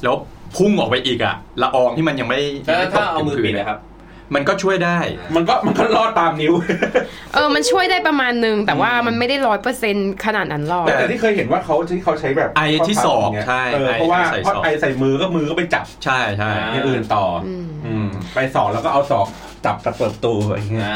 [0.03, 0.15] แล้ว
[0.57, 3.79] พุ่งออกไปอีกอะละอองที่มันยังไม่แล้วยังไม่ตถ้ากเอามือพื้ปิดนนะครับ
[4.35, 4.99] มันก็ช่วยได้
[5.35, 6.53] มันก็มันก็ลอดตามนิ้ว
[7.33, 9.95] เออ มันช่วยได้ประมาณนึง แต่ว่ามันไม่ได้ร้อยเปอร์เซ็น
[10.25, 19.27] ขนาดนั้นหรอก แต่ที่เคยเห็นว่าเขาที่เขาใช้แบบไอที่ศอกใช่เออไอเพราะว่าใส่เพราะศอกไอใส่มือก็มือก็ไปจับ ใช่ใช่อ่าอย่างอื่นต่อออืมอืม ไปสอกแล้วก็เอาศอก
[19.65, 20.95] จับกระเปิดตูอย่างเงี้ยอ่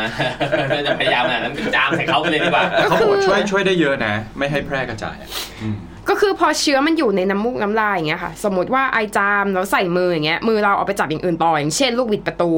[0.79, 5.29] าจะพยายามอะนั้นจามใส่เขาไปเลยดีกว่าแต่เขาบอกว่าช่วยช่วยได้เยอะนะ ไม่ให้แพร่กระจายอะ
[5.63, 5.77] อืม
[6.09, 12.51] ก็คือพอเชื้อมันอยู่ในน้ำมูกน้ำลายอย่างเงี้ยค่ะ สมมติว่าไอจามแล้วใส่มืออย่างเงี้ยมือเราเอาไปจับอย่างอื่นต่ออย่างเช่น ลูกบิดประตู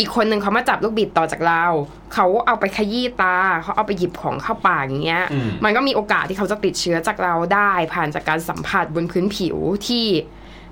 [0.00, 1.64] อีกคนหนึ่งเขามาจับลูกบิดต่อจากเรา
[2.14, 9.56] เขาเอาไปขยี้ตา เขาเอาไปหยิบของเข้าปากอย่างเงี้ยอืมมันก็มีโอกาสที่เขาจะติดเชื้อจากเราได้ ผ่านจากการสัมผัสบนพื้นผิว
[9.86, 10.06] ที่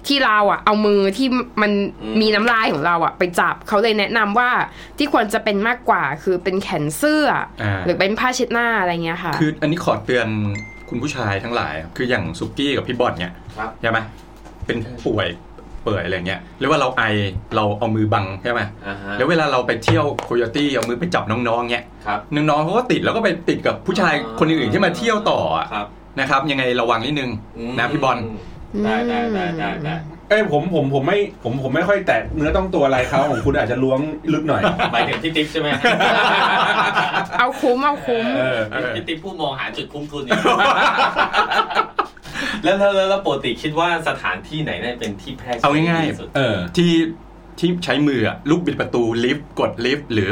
[0.06, 1.28] ที่เราอะ เอามือที่
[1.62, 1.72] มัน
[2.02, 4.50] อืมมีน้ำลายของเราอะ ไปจับเขาเลยแนะนำว่า
[4.98, 7.26] ที่ควรจะเป็นมากกว่าคือเป็นแขนเสื้อ
[7.62, 10.28] อาหรือเป็นผ้าเช็ดหน้าอะไรเงี้ยค่ะ คืออันนี้ขอเตือน
[10.88, 13.98] คุณผู้ชายทั้งหลาย คืออย่างสุกี้กับพี่บอลเนี่ยครับใช่ไหม
[14.66, 15.28] เป็นป่วย
[15.82, 17.02] เปื่อยอะไรเงี้ยหรือว่าเราไอ
[17.56, 25.86] เราเอามือบังใช่ไหมอ่าฮะแล้วเวลาเราไปเที่ยวโคโยตี้เอามือไปจับน้องๆเงี้ยครับน้องๆเขาก็ติดแล้วก็ไปติดกับผู้ชายอ่าคนอื่นๆที่มาเที่ยวต่ออะครับ
[26.20, 27.30] นะครับยังไงระวังนิดนึง
[27.78, 28.18] นะพี่บอล
[28.84, 29.94] ได้ได้ได้ได้ได้
[30.28, 34.00] เอ้ยผมผมผมไม่ผมผมไม่ค่อยแตะเนื้อต้องตัวอะไรเขาของคุณอาจจะล้วง
[34.32, 35.68] ลึกหน่อยหมายถึงพี่ติ๊บใช่ไหม
[37.38, 38.58] เอาคุ้มเอาคุ้มเออ
[38.96, 40.36] พี่ติ๊บผู้มองหาจุดคุ้มทุนอยู่
[42.64, 46.92] แล้วแล้วแล้วแล้วปกติคิดว่าสถานที่ไหนน่าจะเป็นที่แพร่เชื้เอาง่ายๆที่สุดเออที่
[47.58, 50.30] ที่ใช้มืออะลูกบิดประตูลิฟต์กดลิฟต์หรือ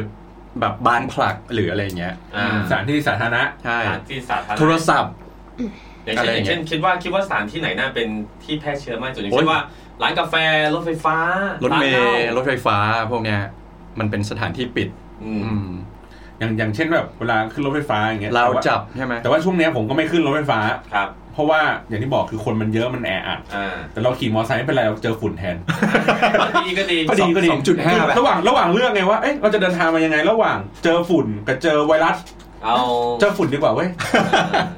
[0.61, 5.15] แบบบานผลักหรืออะไรเงี้ยอ่าสถานที่สาธารณะใช่สถานที่สาธารณะโทรศัพท์
[6.05, 8.09] อย่างอะไรเช่นออย่าย่างงเงี้ยเช่นคิดว่าคิดว่าสถานที่ไหนน่าเป็น
[8.45, 9.61] ที่แพร่เชื้อมากที่สุดอย่างโอ๊ยเช่นว่า
[10.03, 10.35] ร้านกาแฟ
[10.75, 11.17] รถไฟฟ้า
[11.65, 12.77] รถเมานหล้าล์รถไฟฟ้า
[13.11, 13.41] พวกเนี้ย
[13.99, 14.89] มันเป็นสถานที่ปิด
[15.25, 15.69] อืมอืม
[16.39, 20.61] อย่างอย่างเช่นแบบเวลาขึ้นรถไฟฟ้าอย่างเงี้ยเราแต่ว่จับใช่ไหมแต่ว่าช่วงเนี้ยผมก็ไม่ขึ้นรถไฟฟ้า
[20.95, 25.57] ครับเพ ราะว่าอย่างที่บอกคือคนมันเยอะมันแออัดอ่า แต่เราขี่มอเตอร์ไซค์ไม่เป็นไรเราเจอฝุ่นแทน
[26.41, 32.19] ก็ดีก็ดี ก็ดีก็ดีสองจุดห้าคือไประหว่างระหว่างเรื่องไงว่าเอ๊ะเราจะเดินทางมายังไง ระหว่างเจอฝุ่นกับเจอไวรัส
[32.65, 32.79] เอา
[33.21, 33.89] เจอฝุ่นดีกว่าเว้ย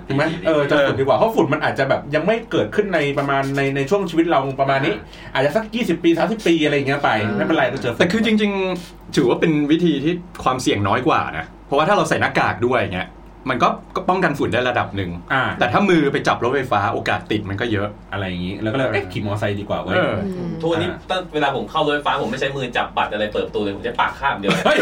[0.06, 4.94] ถูกไหมเออเจอฝุ่นดีกว่าเพราะฝุ่นมันอาจจะแบบยังไม่เกิดขึ้นในประมาณในในช่วงชีวิตเราประมาณนี้
[5.34, 8.52] อาจจะสัก 20 ปี30ปีอะไรอย่างเงี้ยไปไม่เป็นไรก็เจอฝุ่นแต่คือจริง
[8.84, 13.08] ๆ ถือว่าเป็นวิธีที่ความเสี่ยงน้อยกว่านะเพราะว่าถ้าเราใส่หน้ากากด้วยอย่างเงี้ย
[13.48, 20.16] มันก็ก็ป้องกันฝุ่นได้ระดับหนึ่งอ่าแต่ถ้ามือไปจับรถไฟฟ้าโอกาสติดมันก็เยอะอะไรอย่างงี้ แล้วก็เลยเอ๊ะขี่มอเตอร์ไซค์ดีกว่าเว้ยเออ
[20.61, 24.79] ทุกวันนี้ตั้งเวลาผมเข้ารถไฟฟ้าผมไม่ใช้มือจับบัตรอะไรเปิดประตูเลยผมใช้ปากข้ามเดียวเฮ้ย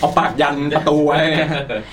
[0.00, 1.18] เอาปากยันประตูไว้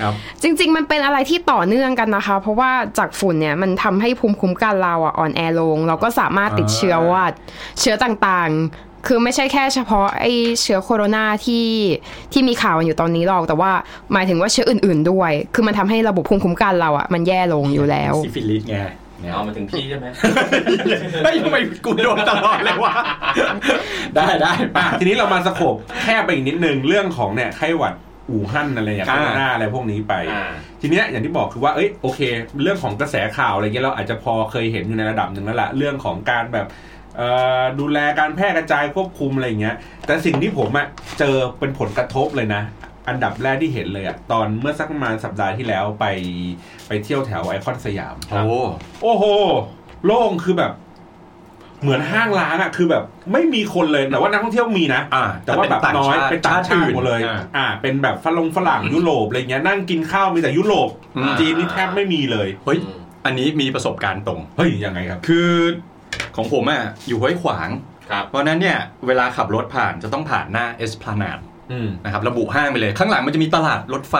[0.01, 7.33] ครับจริง ๆ มันเป็นอะไรที่ต่อเนื่องกันนะคะ เพราะว่าจากฝุ่นเนี่ยมันทำให้ภูมิคุ้มกันเราอะอ่อนแอลง เราก็สามารถติดเชื้อหวัด
[7.79, 10.31] เชื้อต่างๆ คือไม่ใช่แค่เฉพาะไอ้
[10.61, 11.67] เชื้อโคโรนาที่
[12.33, 13.71] ที่มีข่าวอยู่ตอนนี้หรอก แต่ว่า
[14.13, 18.77] หมายถึงว่าเชื้ออื่น ๆด้วย คือมันทำให้ระบบภูมิคุ้มกันเราอะมันแย่ลงอยู่แล้วซิฟิลิสไง
[19.21, 20.07] เนี่ยเอามาถึงพี่ใช่ไหม
[21.23, 22.93] เฮ้ยทำไมกูโดนตลอดเลยวะ
[24.15, 27.93] ได้ได้อะทีนี้เรามา scope แคบไปอีกนิดนึงเรื่องของเนี่ยไข้หวัด
[28.29, 30.43] อู่ฮั่นอะไรอย่างอ่าโคโรนาอะไรพวกนี้ไปอ่า
[30.81, 32.19] ทีเนี้ยอย่างที่บอกคือว่าเอ้ยโอเค
[32.61, 36.98] เรื่องของกระแสข่าวอะไรเงี้ยเราอาจจะพอเคยเห็นอยู่ในระดับหนึ่งแล้วละเรื่องของการแบบเอ่อ
[37.79, 40.87] ดูแลการแพร่กระจายควบคุมอะไรเงี้ย แต่สิ่งที่ผมอะ
[41.19, 42.61] เจอเป็นผลกระทบเลยนะ
[43.07, 46.05] อันดับแรกที่เห็นเลยอะตอนเมื่อสักประมาณสัปดาห์ที่แล้วไป
[46.87, 48.61] ไปเที่ยวแถวไอคอนสยามโอ้
[49.01, 49.23] โอ้โห
[50.05, 50.73] โล่งคือแบบ
[51.81, 53.03] เหมือนห้างร้านอะคือแบบ
[53.33, 62.79] ไม่มีคนเลยแต่ว่านักท่องเที่ยวมีนะอ่าแต่ว่าแบบน้อยเป็นต่างชาติหมดเลยอ่าอ่า เป็นแบบฝรั่งฝรั่งยุโรปอะไรเงี้ยนั่งกินข้าวมีแต่ยุโรปอืมจีนนี่แทบไม่มีเลยเฮ้ย
[63.25, 65.49] อันนี้มีประสบการณ์ตรงเฮ้ยยังไงครับ คือ
[66.35, 67.69] ของผมอะอยู่ห้วยขวาง
[68.09, 68.77] ครับเพราะฉะนั้นเนี่ย
[69.07, 71.39] เวลาขับรถผ่านจะต้องผ่านหน้าเอสพลานาด
[71.71, 74.15] อืมนะครับระบุห้างไปเลยข้างหลังมันจะมีตลาดรถไฟ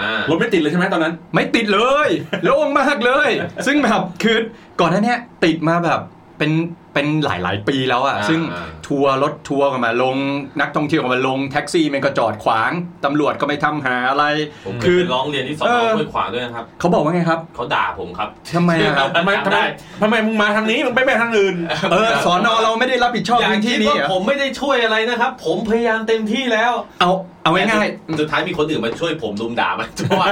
[0.00, 2.08] อ่ารถไม่ติดเลยใช่ไหมตอนนั้น ไม่ติดเลย
[2.44, 3.30] โล่งมากเลย
[3.66, 4.36] ซึ่งแบบคือ
[4.80, 6.00] ก่อนหน้าเนี้ยติดมาแบบ
[6.38, 6.50] เป็น
[6.94, 10.16] เป็นหลาย ๆ ปีแล้วอะอ่าซึ่งอ่าทัวร์รถทัวร์กันมาลง
[10.60, 12.70] นักท่องเที่ยวกันมาลงแท็กซี่มันก็จอดขวาง
[13.04, 14.24] ตำรวจก็ไม่ทำหาอะไร
[14.66, 19.64] ผมเคคืยอไปร้องเรียนที่สอนเอออห้วยขวางด้วยนะครับเขาบอกว่าไงครับเขาด่าผมครับทำไมอะครับทำไมทำไมได้
[20.02, 21.56] ทำไมมึงมาทางนี้มึงไปไปทางอื่น
[21.92, 27.10] เออสอนอเราไม่ได้รับผิดชอบอย่าพื้นคิที่ดนี้ว่าเหรอผมไม่ได้ช่วยอะไรนะครับ ผมพยายามเต็มที่แล้ว เอา
[27.42, 30.28] เอาง่ายแต่สุดท้ายมีคนอื่นมาช่วยผมรุมด่ามันเพราะว่า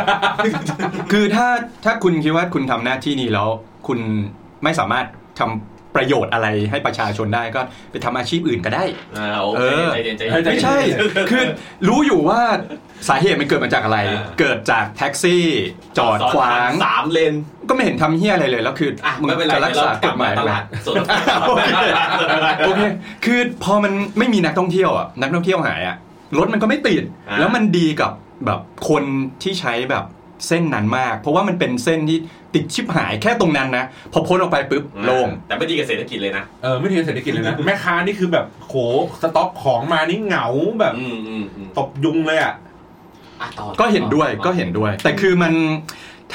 [0.53, 1.46] ๆคือถ้า
[1.85, 3.48] ถ้าคุณคิดว่าคุณทำหน้าที่นี้แล้ว
[3.87, 3.98] คุณ
[4.64, 5.07] ไม่สามารถ
[5.38, 8.85] ทำ ประโยชน์อะไรให้ประชาชนได้ก็ไปทำอาชีพอื่นก็ได้
[9.16, 10.78] อ่าโอเคเออใจเย็นใจเฮ้เย็ยนใจไม่ใช่
[11.31, 11.42] คือ
[11.88, 12.40] รู้อยู่ว่า
[13.09, 15.44] สาเหตุมันเกิดมาจากอะไรอ่าเกิดจากแท็กซี่
[15.98, 17.35] จอดขวางสามเลน
[17.68, 20.94] ก็ไม่เห็นทำเฮี้ยอะไรเลยแล้วคืออะมึงไม่เป็นไรจะรักษาเดี๋กยวฎหมายเรกลับทำไมตลาดสด
[22.66, 22.81] โอเค
[23.24, 25.96] คือพอมันไม่มีนักท่องเที่ยวอะนักท่องเที่ยวหายอะ
[26.38, 28.12] รถมันก็ไม่ติดอ่าแล้วมันดีกับ
[28.46, 29.02] แบบคน
[29.42, 30.05] ที่ใช้แบบ
[30.48, 32.18] เส้นนั้นมาก เพราะว่ามันเป็นเส้นที่
[32.54, 38.74] ติดชิบหายแค่ตรงนั้นนะพอพ้นออกไปปุ๊บโล่งแต่ไม่ดีกับเศรษฐกิจเลยนะเออไม่ทีเศรษฐกิจเลยนะแม่ค้านี่คือแบบโห
[39.22, 40.46] สต็อกของมานี่เหงา
[40.80, 42.54] แบบอืมอืมอืมตบยุงเลยอะ
[43.40, 45.52] อะต่อก็เห็นด้วยต่อก็เห็นด้วย แต่คือมัน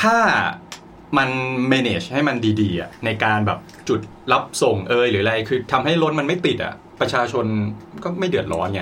[0.01, 0.17] ถ้า
[1.17, 1.30] มัน
[1.71, 3.99] manage ให้มันดีๆอะในการแบบจุด
[4.32, 7.45] รับส่งเอยหรืออะไรคือทำให้รถมันไม่ติดอะประชาชน
[8.03, 8.82] ก็ไม่เดือดร้อนไง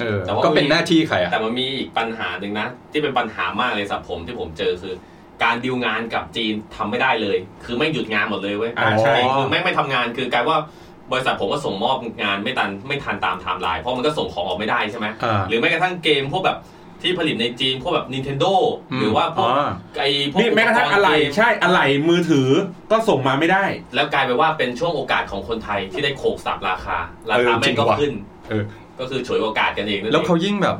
[0.00, 4.94] เออแต่ว่าก็เป็นหน้าที่ใครอะแต่มันมีอีกปัญหาหนึ่งนะ ที่เป็นปัญหามากเลยสำหรับผมที่ผมเจอคือ
[5.42, 10.58] การดิวงานกับจีนทำไม่ได้เลย คือแม่งหยุดงานหมดเลยเว้ยอ่าใช่คือแม่งไม่ทำงานคือกลายว่า
[11.12, 16.58] บริษัทผมก็ส่งมอบงานไม่ทันไม่ทันตามไทม์ไลน์เพราะมันก็ส่งของออกไม่ได้ใช่ไหมอ่าหรือแม้กระทั่งเกมพวกแบบ
[17.02, 18.52] ที่ผลิตในจีนพวกแบบ Nintendo
[18.98, 19.66] หรือว่าพวกอ๋อ
[20.00, 22.48] ไอ้พวกนี่แม้กระทั่งปอะไหล่เกมใช่อะไหล่มือถือ
[22.90, 26.98] ก็ส่งมาไม่ได้ แล้วกลายไปนว่าเป็นช่วงโอกาสของคนไทยที่ได้โขกสับราคา
[27.28, 28.12] ราเออคาจริแม่งงก็ว่ะขึ้น
[28.48, 28.64] เออ
[29.00, 30.76] ก็คือฉวยโอกาสกันเองนั่นแล้วเขาองยิ่งแบบ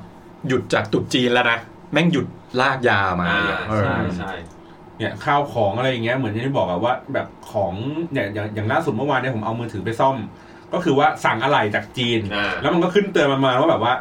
[0.49, 1.59] หยุดจากตรุดจีนแล้วนะ
[1.92, 2.27] แม่งหยุด
[2.61, 4.33] ลากยามาอ่าเออ ใช่ใช่
[4.98, 7.72] เนี่ยข้าวของอะไรอย่างเงี้ยเหมือนที่บอกอะว่าแบบของ
[8.12, 10.16] เนี่ยอย่างอย่างล่าสุดเมื่อวานเนี่ยผมเอามือถือไปซ่อม
[10.72, 13.94] ก็คือว่าสั่งอะไหล่จากจีน อ่า แล้วมันก็ขึ้นเตือนมามาว่าแบบว่า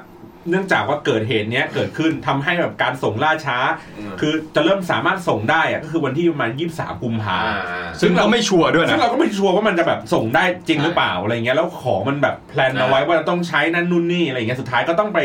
[0.49, 3.57] เนื่องจากว่าเกิดเหตุเนี้ยเกิดขึ้นทำให้แบบการส่งล่าช้า
[4.19, 15.19] คือจะเริ่มสามารถส่งได้อะก็คือวันที่ประมาณยี่สามกุมภาอ่าซึ่งเราไม่ชัวร์ด้วยซึ่นะงเราก็ไม่ชัวร์ว่ามันจะแบบส่งได้จริงใช่หรือเปล่าอะไรเงี้ยแล้วของมันแบบแพลนเอาไว้ว่าจะต้องใช้นั่นนู่นนี่อะไรเงี้ยสุดท้ายก็ต้องไป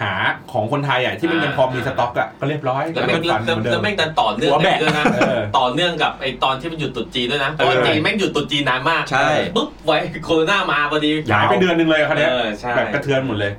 [0.00, 0.12] หา
[0.52, 13.52] ของคนไทยอะที่มันยังพอมีสต็อกอะก็เรียบร้อยแล้วแม่งฟันเหแล้วมือนเดิแล้วมแม่งดันต่อเนื่องหัวแบะด้วยนะเออต่อเนื่องกับไอตอนที่มันหยุดตรุษจีนด้วยนะเพราะว่าเออจีนแม่งหยุดตรุษจีนนานมากใช่ปุ๊บไว้โควิดมาพอดียาหายไปเดือนหนึ่งเลยอะคันเนี้ยเออใช่แบบกระเทือนหมดเลย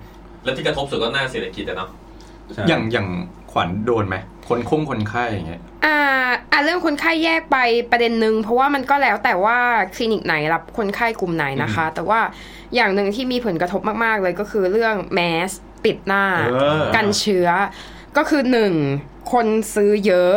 [0.45, 1.89] แล้วที่กระทบสุดก็หน้าเศรษฐกิจอะเนาะ
[2.53, 3.07] ใช่อย่างอย่าง
[3.51, 4.15] ขวัญโดนไหม
[4.47, 5.99] คนคงคนไข้อย่างเงี้ยอ่า
[6.51, 7.57] อ่าเรื่องคนไข้แยกไป
[7.91, 9.57] ประเด็นหนึ่งเพราะว่ามันก็แล้วแต่ว่า
[9.95, 12.19] คลินิกไหนรับคนไข้กลุ่มไหนนะคะ แต่ว่า
[12.75, 15.51] อย่างหนึ่งที่มีผลกระทบมากๆเลยก็คือเรื่องแมส
[15.83, 17.49] ปิดหน้าเออกันเชื้อ
[18.17, 18.73] ก็คือหนึ่ง
[19.31, 20.35] คนซื้อเยอะ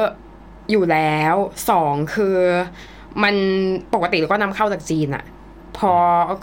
[0.70, 1.34] อยู่แล้ว
[1.70, 2.36] สองคือ
[3.22, 3.34] มัน
[3.94, 5.24] ปกติเราก็นำเข้าจากจีนอะ
[5.78, 5.92] พอ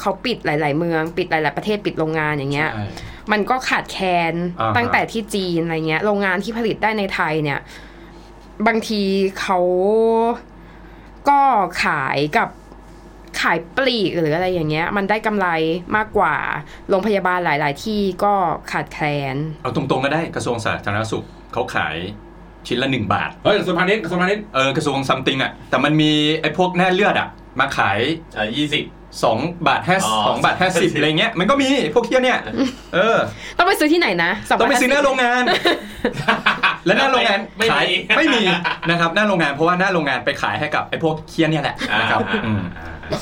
[0.02, 2.86] เขาปิดหลาย ๆ เมือง ปิดหลาย ๆ ประเทศปิดโรงงานอย่างเงี้ยใช่
[3.32, 7.60] มันก็ขาดแคลนอ่าฮะตั้งแต่ที่จีนอะไรเงี้ย โรงงานที่ผลิตได้ในไทยเนี่ย
[8.68, 9.02] บางที
[9.40, 9.60] เขา
[11.30, 11.40] ก็
[11.84, 12.50] ขายกับ
[13.42, 15.48] ขายปลีกหรืออะไรอย่างเงี้ย มันได้กำไร
[15.96, 16.36] มากกว่า
[16.90, 18.34] โรงพยาบาลหลาย ๆ ที่ก็
[18.72, 21.96] ขาดแคลน เอาตรงๆก็ได้กระทรวงสาธารณสุขเขาขาย
[22.68, 26.12] ชิ้นละหนึ่งบาท เฮ้ยกระทรวงพาณิชย์กระทรวงพาณิชย์เออกระทรวงซัมติงอะแต่มันมี
[26.42, 27.28] ไอ้พวกแน่เลือดอะ
[27.60, 28.00] มาขาย
[28.38, 28.84] อ่ายี่สิบ
[29.24, 32.40] 2บาทห้าอ๋อสองบาทห้าสิบอะไรเงี้ยมันก็มีพวกเที่ยเนี่ย
[32.96, 33.18] เออ
[33.58, 35.44] ต้องไปซื้อที่ไหนนะสต้องไปซื้อหน้าโรงงาน
[36.86, 38.44] และหน้าโรงงานไม่ขายมีไม่มี
[38.90, 42.62] นะครับหน้าโรงงานเพราะว่าหน้าโรงงานไปขายให้กับไอ้พวกเคียเนี่ยแหละนะครับอ่าอืม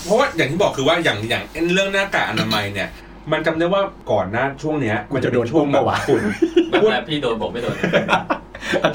[0.06, 2.90] เพราะว่าอย่างที่บอกคือว่าอย่างอย่างเรื่องหน้ากากอนามัยเนี่ย
[3.32, 6.22] มันจำได้ว่าก่อนหน้าช่วงเนี้ย มันจะเป็นช่วงแบบฝุ่น
[6.70, 7.76] แบบแบบพี่โดนผมไม่โดน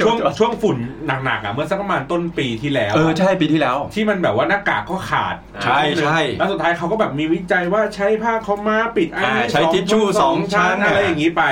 [0.05, 0.77] ช่วงช่วงฝุ่น
[1.25, 11.45] หนักๆอะเมื่อสักประมาณต้นปีที่แล้ว เออใช่ปีที่แล้ว ที่มันแบบว่าหน้ากากก็ขาดใช่ใช่แล้วสุดท้ายเขาก็แบบมีวิจัยว่าใช้ผ้าขาวม้าปิดไอ้อ่านี่ใช้ทิชชู่สองชั้นอะไรอย่างนี้ไป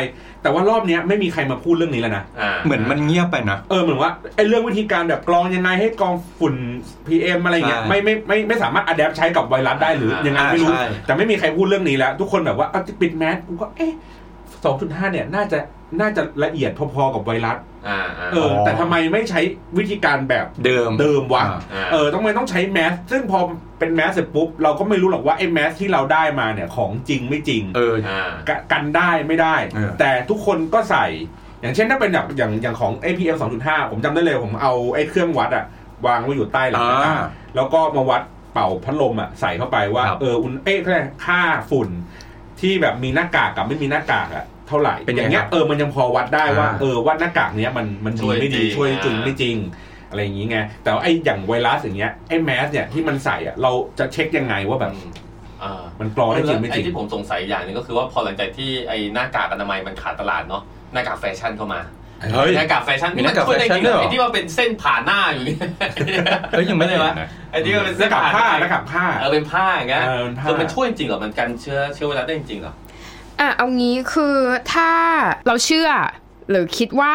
[0.43, 6.55] แต่ว่ารอบเนี้ยไม่มีใครมาพูดเรื่องนี้แล้วนะอ่าเหมือนมันเงียบไปนะเออเหมือนว่าไอ้เรื่องวิธีการแบบกรองยังไงให้กรองฝุ่น
[7.07, 13.93] PM อะไรเงี้ยใช่ไม่ไม่ไม่ไม่สามารถอัดแอปใช้กับไวรัสได้หรือยังไงไม่รู้ใช่แต่ไม่มีใครพูดเรื่องนี้แล้ว ทุกคนแบบว่าเอาปิดแมสกูก็เอ๊ะ
[14.63, 15.59] 2.5เนี่ยน่าจะ
[16.01, 17.57] น่าจะละเอียดพอๆกับไวรัส
[17.89, 19.41] อ่าอ่าเออแต่ทำไมไม่ใช้
[19.79, 23.39] วิธีการแบบเดิมเดิมวะอ่าอ่าเออต้องไม่ต้องใช้แมสซึ่งพอ
[23.79, 31.07] เป็นแมสเสร็จปุ๊บเราก็ไม่รู้หรอกว่าไอ้แมสที่เราได้มาเนี่ยของจริงไม่จริงเอออ่ากะกันได้ไม่ได้เออแต่ทุกคนก็ใส่
[31.61, 35.65] อย่างเช่นถ้าเป็นแบบอย่างอย่างของ APM 2.5 ผมจำได้เลยผมเอาไอ้เครื่องวัดอะ
[36.07, 37.17] วางไว้อยู่ใต้หลังอ่าคา
[37.57, 38.23] แล้วก็มาวัด
[38.53, 41.89] เป่าพัดลมอะใส่เข้าไปว่าครับเอออุณเอ๊ะเขาเรียกค่าฝุ่น
[42.61, 49.57] ที่แบบมีหน้ากากกับไม่มีหน้ากากอะ เท่าไหร่เป็นไงอย่างเงี้ยครับเออมันยังพอวัดได้ว่าอ่า เออว่าหน้ากากเนี้ยมันมันช่ดีวยไม่ดีจริงช่วยจริงอ่าไม่จริง
[50.11, 55.11] อะไรอย่างงี้ไงแต่ว่าไอ้อย่างไวรัสอย่างเงี้ยไอ้แมสเนี่ยที่มันใส่อะเราจะเช็คยังไงว่าแบบอืม
[55.61, 61.81] เออมันกรองได้จริงไม่จไอ้ริงที่ผมสงสัยอย่างหนึงก็คือว่าพอหลังจากที่ไอ้หน้ากากอนามัยมันขาดตลาดเนาะหน้ากากแฟชั่นเข้ามา
[62.33, 65.57] เฮ้ยหน้ากากแฟชั่นมีหน้ากากช่วยได้แฟชั่จนริงเหรด้วยเหรออไอ้ที่ว่าเป็นเส้นผ่านหน้าอยู่นี่
[66.53, 67.13] เอ้ยยังไม่ได้วะ
[67.51, 72.75] ไอ้ที่ว่าเป็นหเส้น้านกากผ่านผ้าหหน้ากากผ้าเออเป็นผ้าอย่างเงี้ยเออเป็นผ้าคือมันช่วยจริงเหรอมันกันเชื้อเชื้อไวรัสได้จริงเหรอ
[73.41, 74.37] อะเอางี้คือ
[74.73, 74.91] ถ้า
[75.47, 75.89] เราเชื่อ
[76.51, 77.15] หรือคิดว่า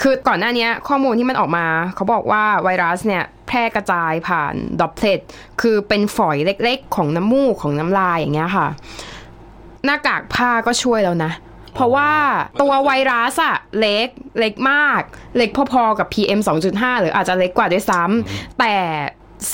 [0.00, 5.20] คือก่อนหน้านี้ข้อมูลที่มันออกมา เขาบอกว่าไวรัสเนี่ยแพร่กระจายผ่านดอปเลต
[5.60, 8.68] คือเป็นฝอยเล็กๆ ของน้ำมูกของน้ำลายอย่างเงี้ยค่ะ
[9.84, 11.32] หน้ากากผ้าก็ช่วยแล้วนะ
[11.74, 12.10] เพราะว่า
[12.60, 15.00] ตัวไวรัสอะเล็กเล็กมาก
[15.36, 18.74] เล็กพอๆกับ PM 2.5 หรืออาจจะเล็กกว่าด้วยซ้ำแต่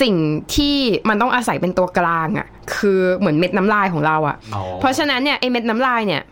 [0.01, 0.14] สิ่ง
[0.55, 0.77] ที่
[1.09, 2.46] มันต้องอาศัยเป็นตัวกลางอะ
[2.77, 6.22] คือเหมือนเม็ดน้ำลายของเราอะอ๋อเพราะฉะนั้นเนี่ยไอเม็ดน้ำลายเนี่ย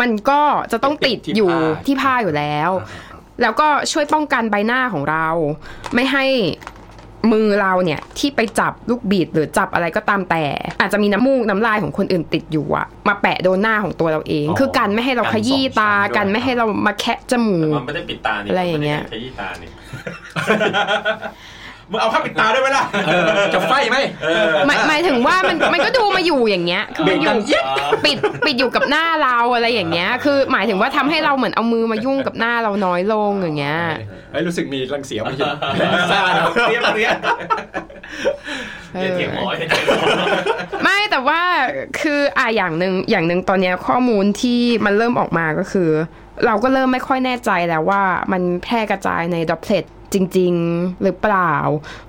[0.00, 0.40] มันก็
[0.72, 2.70] จะต้องติดติดที่อยู่ผ้าที่ผ้าอยู่แล้ว
[3.42, 5.26] แล้วก็ช่วยป้องกันใบหน้าของเรา
[5.94, 6.24] ไม่ให้
[7.32, 10.44] มือเราเนี่ยที่ไปจับลูกบีดหรือจับอะไรก็ตามแต่
[10.80, 19.68] อาจจะมีน้ำมูกน้ำลายของคนอื่นติดอยู่อะมาแปะโดนหน้าของตัวเราเองอ๋อคือกันไม่ให้เราขยี้ตากันสองชั้นด้วยกันไม่ให้เรามาแคะจมูแต่กมันไม่ได้ปิดตานี่อะไรอย่างเงี้ยมันไม่ได้ขยี้ตานี่
[21.90, 23.10] มึงเอาผ้าปิดตาด้วยไหมล่ะเอ
[23.44, 23.96] อจะไฟไหม
[24.66, 27.64] หมายหมายถึงว่ามันมันก็ดูมาอยู่อย่างเงี้ย คือมันอยู่เบรกดังเอี๊ยด
[28.04, 33.78] ปิดปิดอยู่กับหน้าเราอะไรอย่างเงี้ย คือหมายถึงว่าทำให้เราเหมือนเอามือมายุ่งกับหน้าเราน้อยลงอย่างเงี้ย
[34.32, 37.16] เอ้ยรู้สึกมีรังเสียงมาเห็นซ่านะเรียบเรียบ
[38.94, 40.08] เออย่าอเถียงหมออย่าเถียงหมอ
[40.82, 41.40] ไม่แต่ว่า
[42.00, 45.90] คืออะอย่างหนึ่งอย่างหนึ่งตอนเนี้ยข้อมูลที่มันเริ่มออกมาก็คือ
[46.46, 51.52] เราก็เริ่มไม่ค่อยแน่ใจแล้วว่ามันแพร่กระจายใน droplet จริง ๆ หรือเปล่า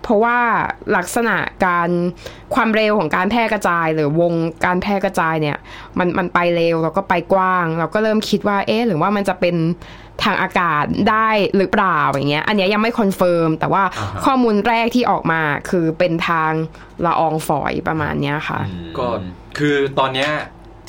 [0.02, 0.38] เพราะว่า
[0.96, 1.90] ลักษณะการ
[2.56, 4.34] ความเร็วของการแพร่กระจาย หรือวง
[4.66, 5.58] การแพร่กระจายเนี่ย
[5.98, 9.56] มันมันไปเร็วแล้วก็ไปกว้าง เราก็เริ่มคิดว่าเอ๊ะหรือว่ามันจะเป็น
[10.24, 13.84] ทางอากาศได้หรือเปล่าอย่างเงี้ย อันเนี้ยยังไม่ confirm แต่ว่า
[14.26, 16.52] ข้อมูลแรกที่ออกมาคือเป็นทาง
[17.06, 18.60] ละอองฝอยประมาณเนี้ยค่ะ
[18.98, 19.08] ก็
[19.58, 20.30] คือตอนเนี้ย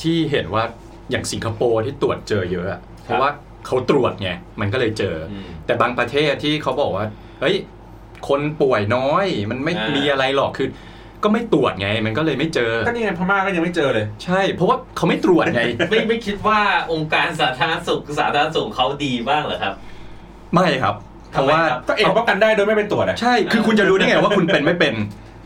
[0.01, 0.63] ที่เห็นว่า
[1.09, 3.29] อย่างสิงคโปร์ที่ตรวจเจอเยอะอะเพราะว่า
[3.67, 4.29] เขาตรวจไง
[4.61, 7.05] มันก็เลยเจออมแต่บางประเทศที่เขาบอกว่า
[7.41, 7.55] เฮ้ย
[8.27, 10.67] คนป่วยน้อย มันไม่อ่ามีมีอะไรหรอกคือ
[11.23, 16.59] ก็ไม่ตรวจไง มันก็เลยไม่เจอก็นี่ไงพม่าก็ยังไม่เจอเลย ใช่ เพราะว่าเขาไม่ตรวจไงไม่ไม่คิดว่า
[16.91, 19.73] องค์การสาธารณสุขสาธารณสุขเขาดีบ้างเหรอครับ
[20.53, 20.95] ไม่ครับ
[21.31, 24.93] เพราะว่าทำไมครับก็เองป้องกันได้โดยไม่ไปตรวจอะใช่คือคุณจะรู้ได้ไงว่าคุณเป็นไม่เป็น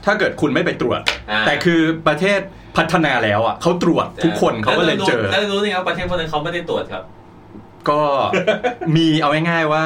[0.05, 1.01] ถ้าเกิดคุณไม่ไปตรวจ
[1.31, 2.39] อ่าแต่คือประเทศ
[2.77, 7.03] พัฒนาแล้วอะเขาตรวจทุกคนเขาก็เลยเจอแล้วรู้นี่ครับประเทศพวกนั้นเขาไม่ได้ตรวจครับ
[7.89, 8.01] ก็
[8.95, 9.83] มีเอาง่ายๆว่า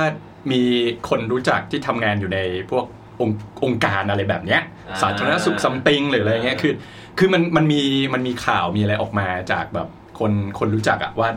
[0.52, 0.62] มี
[1.10, 2.40] คนรู้จักที่ทำงานอยู่ใน
[2.72, 2.86] พวก
[3.22, 6.74] องค์องค์การอะไรแบบเนี้ยอ่าสาธารณสุขซัมติงหรืออะไรเงี้ยคือ
[7.20, 7.82] คือมันมันมี
[8.14, 9.88] มันมีข่าวมีอะไรออกมาจากแบบ
[10.20, 11.30] คนคนรู้จักอะว่า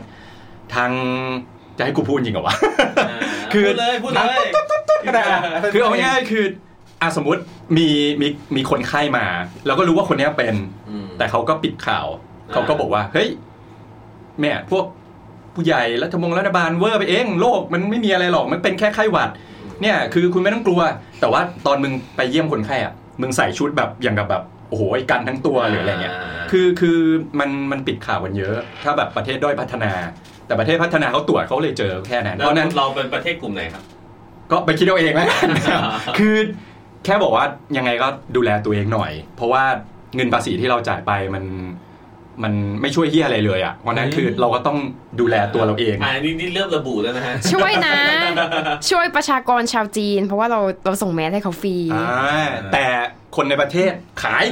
[0.75, 0.91] ทาง
[1.77, 2.55] จะให้กูพูดจริงเหรอวะ
[3.53, 4.37] คือพูดเลยพูดเลย
[5.07, 5.41] ก็ได้อะ
[5.73, 6.45] คือเอาง่ายๆคือ
[7.01, 7.41] อะสมมติ
[7.77, 7.87] มี
[8.21, 9.25] มีมีคนไข้มา
[9.65, 10.55] แล้วก็รู้ว่าคนเนี้ยเป็น
[10.89, 12.07] อืมแต่เขาก็ปิดข่าว
[12.49, 13.29] อ่าเขาก็บอกว่า เฮ้ย
[14.39, 14.85] แม่พวก
[15.55, 19.29] ผู้ใหญ่รัฐมงรัฐบาลเวอร์ไปเองโลกมันไม่มีอะไรหรอกมันเป็นแค่ไข้หวัด
[19.81, 20.81] เนี่ยคือคุณไม่ต้องกลัว
[21.19, 26.15] แต่ว่าตอนมึงไปเยี่ยมคนไข้อะมึงใส่ชุดแบบอย่างกับแบบโอ้โหกันทั้งตัวหรืออะไรเงี้ย
[26.51, 26.99] คือคือ
[27.39, 29.91] มันมันปิดข่าวกันเยอะ ถ้าแบบประเทศด้อยพัฒนา
[30.47, 33.83] แต่ประเทศพัฒนาเขาตรวจเขาเลยเจอแค่นั้นแล้วเพราะฉะนั้นเราเป็นประเทศกลุ่มไหนครับ
[34.51, 35.81] ก็ไปคิดเอาเองแล้วกันนะครับ
[36.19, 36.35] คือ
[37.05, 37.45] แค่บอกว่า
[37.77, 39.63] ยังไงก็ดูแลตัวเองหน่อย เพราะว่า
[40.15, 41.43] เงินภาษีที่เราจ่ายไปมัน
[42.43, 44.77] มันไม่ช่วยเฮียอะไรเลยอะเพราะฉะนั้นคือเราก็ต้อง
[45.19, 47.95] ดูแลตัวเราเองอ่านี่นี่เริ่มระบุแล้วนะฮะช่วยนะ
[48.89, 52.85] ช่วยประชากรชาวจีน เพราะว่าเราเราส่งแมสให้เขาฟรีอ่าแต่
[53.35, 53.91] คนในประเทศ
[54.23, 54.45] ขาย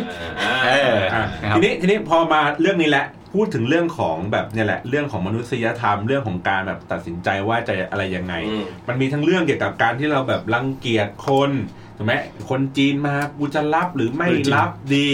[0.65, 11.51] เอออะนะครับทีนี้ทีนี้พอมาเรื่องนี้แหละพูดถึงเรื่องของแบบเนี่ยแหละเรื่องของมนุษยธรรมเรื่องของการแบบตัดสินใจว่าจะอะไรยังไงอืมมันมีทั้งเรื่องเกี่ยวกับการที่เราแบบรังเกียจคน
[11.97, 12.13] ถูกไหม
[12.49, 15.07] คนจีนมากูจะรับหรือไม่รับดี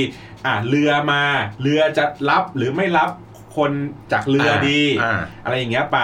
[0.46, 1.22] อะเรือมา
[1.62, 3.10] เรือจะรับหรือไม่รับ
[3.58, 3.72] คน
[4.14, 6.00] จากเรือดีอ่าอะไรอย่างเงี้ยไป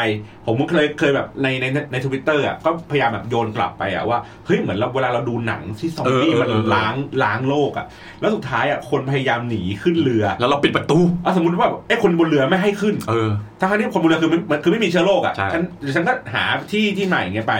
[0.45, 7.85] ผมก็เคยเคยแบบในในในทวิตเตอร์อะก็พยายามแบบโยนกลับไปอะว่าเฮ้ยเหมือนเราเวลาเราดูหนังที่ซอมบี้เออเออมันเออล้างล้างโลกอะ
[8.21, 13.29] แล้วสุดท้ายอะคนพยายามหนีขึ้นเรือ แล้วเราปิดประตูอะสมมติว่าไอ้คนบนเรือไม่ให้ขึ้นเออ
[13.59, 15.63] ทั้งที่คนบนเรือคือมันคือไม่มีเชื้อโรคอะใช่ฉัน
[15.95, 17.55] ฉันก็หาที่ที่ใหม่อย่างเงี้ยไป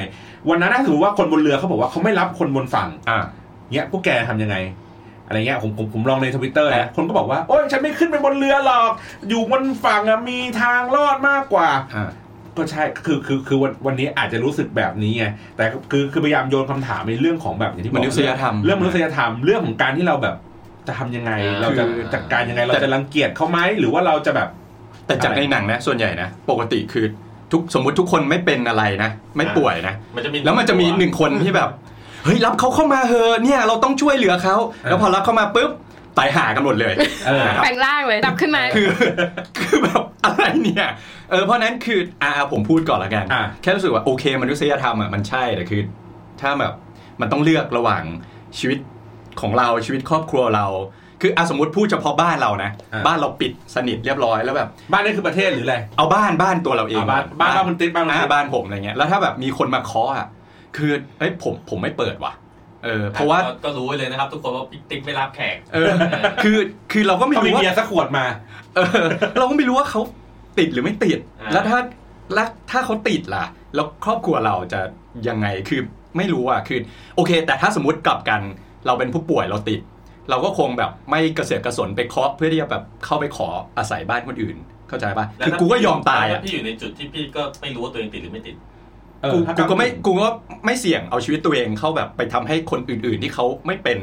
[0.50, 3.24] วันนั้นถ้าสมมติว่าคนบนเรือเขาบอกว่าเขาไม่รับคนบนฝั่งอ่า
[3.74, 4.56] เงี้ยพวกแกทำยังไง
[5.28, 8.90] อะไรเงี้ยผมผมผมลองในทวิตเตอร์แต่นะคนก็บอกว่าโอ้ยฉันไม่ขึ้นไปบนเรือหรอก
[9.30, 12.10] อยู่บนฝั่งอะมีทางรอดมากกว่าอ่า
[12.58, 15.26] ก็ใช่คือคือคือวันวันนี้อาจจะรู้สึกแบบนี้ไง
[15.58, 20.36] แต่คือคือพยายามโยนคำถามในเรื่องของแบบอย่างที่บมอกนุษยธรรมเรื่องมนุษยธรรมเรื่องของการที่เราแบบ
[20.88, 24.50] จะทำยังไงอ่าเราจะคือจัดการยังไงเราจะรังเกียจเขาไหมหรือว่าเราจะแบบ
[25.08, 27.06] แต่จากในหนังนะ ส่วนใหญ่นะปกติคือ
[27.52, 31.70] ทุกสมมุติทุกคนไม่เป็นอะไรนะ ไม่ป่วยนะมันจะมีแล้วมันจะมีหนึ่งคนที่แบบ
[32.26, 35.72] เฮ้ยรับเขาเข้ามาเถอะเนี่ยเราต้องช่วยเหลือเขาแล้วพอรับเข้ามาปุ๊บ
[36.18, 36.94] ตายหากันหมดเลย
[37.28, 38.88] เออนะครับแปลงร่างเลยดับขึ้นมาคือ
[39.60, 40.88] คือแบบอะไรเนี่ย
[41.32, 45.82] เออเพราะนั้นคืออ่าผมพูดก่อนละกันอะแค่รู้สึกว่าโอเคมนุษยธรรมอะมันใช่แต่คือ
[46.42, 46.74] ถ้าแบบ
[47.22, 48.04] มันต้องเลือกระหว่าง
[48.60, 48.80] ชีวิต
[49.42, 50.68] ของเราชีวิตครอบครัวเรา
[51.22, 60.28] คืออะสมมติพูดเฉพาะบ้านเรานะอะบ้านเราปิดสนิทเรียบร้อยแล้วแบบบ้านนี่คือประเทศหรืออะไรเอาบ้านบ้านตัวเราเองอะบ้านบ้านบ้านคุณติ๊บบ้านคุณติ๊บอ่บ้านผมอะไรเงี้ยแล้วถ้าแบบมีคนมาเคาะอะ
[60.76, 62.34] คือเอ้ยผมผมไม่เปิดว่ะ
[62.84, 65.92] เออเพราะว่าก็ก็รู้ไว้เลยนะครับ ทุกคนว่าพี่ติ๊กไม่รับแขกเออ
[66.44, 66.58] คือ
[66.92, 68.26] คือเราก็ไม่ต้องมีรู้ว่าเบียร์สักขวดมา
[68.76, 69.06] เออ
[69.38, 70.02] เราก็ไม่รู้ว่าเขา
[70.60, 71.80] ติดหรือไม่ติดอ่าแล้วถ้า
[72.34, 74.82] แล้วถ้าเขาติดล่ะ แล้วครอบครัวเราจะ
[75.28, 75.82] ยังไงคือ
[76.18, 76.80] ไม่รู้อะคือ
[77.16, 78.42] โอเค แต่ถ้าสมมติกลับกัน
[78.86, 79.82] เราเป็นผู้ป่วยเราติด
[80.30, 84.58] เราก็คงแบบไม่กระเสือกกระสนไปเคาะเพื่อที่จะแบบเข้าไปขออาศัยบ้านคนอื่น
[84.90, 88.75] เข้าใจปะคือกูก็ยอมตายแล้วอะถ้พี่อยู่ในจุดที่พี่ก็ไม่รู้ว่าตัวเองติดหรือไม่ติดเออ
[89.34, 90.30] กูถ้ากูก็ไม่กำลังกูก็
[90.66, 94.00] ไม่เสี่ยงเอาชีวิตตัวเองเข้าแบบไปทำให้คนอื่น ๆ ที่เขาไม่เป็น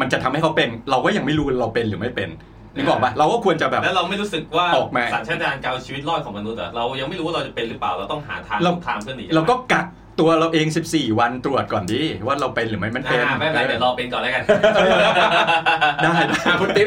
[0.00, 2.30] มันจะทำให้เขาเป็น เราก็ยังไม่รู้เราเป็นหรือไม่เป็น
[2.74, 9.86] นึกออกปะเราก็ควรจะแบบแล้วเราไม่รู้สึกว่าออกมาสัญชาตญาณการเอาชีวิตรอดของมนุษย์อะเรายังไม่รู้ว่าเราจะเป็นหรือเปล่าเราต้องหาทางเราทางเพื่อหนีเราก็กัก
[10.20, 14.42] ตัวเราเอง 14 วันตรวจก่อนดิว่าเราเป็นหรือไม่มันเป็นอ่าไม่เป็นไรเดี๋ยวรอเป็นก่อนแล้วกัน
[16.02, 16.12] ได้
[16.46, 16.86] อะคุณติ๊บ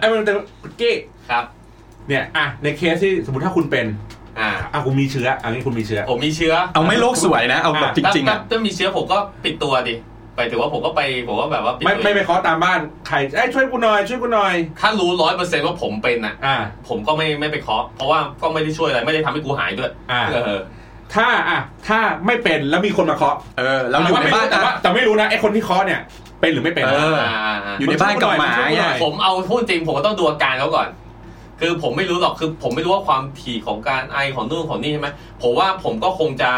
[0.00, 0.94] ไอ้มันเป็นคุณกี้
[1.30, 1.44] ครับ
[2.08, 3.86] เนี่ยอะในเคสที่สมมติถ้าคุณเป็น
[4.38, 9.94] อ่าอะคุณมีเชื้ออันนี้คุณมีเชื้อ ผมมีเชื้อเอาไม่โลกสวยนะ เอาแบบจริงๆถ้าอะ ถ้ามีเชื้อผมก็ปิดตัวดิ
[10.36, 16.56] ไปถือว่าผมก็ไปผมว่าแบบว่าปิดไม่ตัวไม่ไปเคาะตามบ้านใครเอ้ยช่วยกูหน่อยช่วยกูหน่อย ถ้ารู้ร้อยเปอร์เซ็นต์ว่าผมเป็นอะ อ่า
[16.88, 20.60] ผมก็ไม่ไม่ไปเคาะเพราะว่าก็ไม่ได้ช่วยอะไรไม่ได้ทำให้กูหายด้วยอ่า เออ
[21.14, 26.00] ถ้าอะถ้าไม่เป็นแล้วมีคนมาเคาะเออ เราอยู่ในบ้านแต่ว่าอะแต่ไม่รู้นะไอ้คนที่เคาะเนี่ย
[26.40, 27.18] เป็นหรือไม่เป็น เออ
[27.78, 30.88] อยู่ในบ้านกับหมาช่วยหน่เนี่อยยผมเอาพูดจริงผมก็ต้องดูอาการเขาก่อน
[31.60, 35.08] คือผมไม่รู้หรอกคือผมไม่รู้ว่าความถี่ของการไอของนู่นของนี่ใช่ไหม
[35.42, 36.50] ผมว่าผมก็คงจะ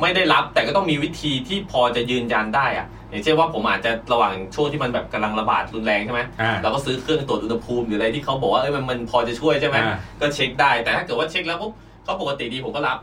[0.00, 11.72] ไม่ได้รับ แต่ก็ต้องมีวิธีที่พอจะยืนยันได้อะอย่างเช่นว่าผมอาจจะระหว่างช่วงที่มันแบบกำลังระบาดรุนแรงใช่ไหมอ่าเราก็ซื้อเครื่องตรวจอุณหภูมิหรืออะไรที่เขาบอกว่าเอ้ยมันมันพอจะช่วยใช่ไหมอ่าก็เช็คได้แต่ถ้าเกิดว่าเช็คแล้วปุ๊บ
[12.04, 12.98] เขาปกติดีผมก็รับ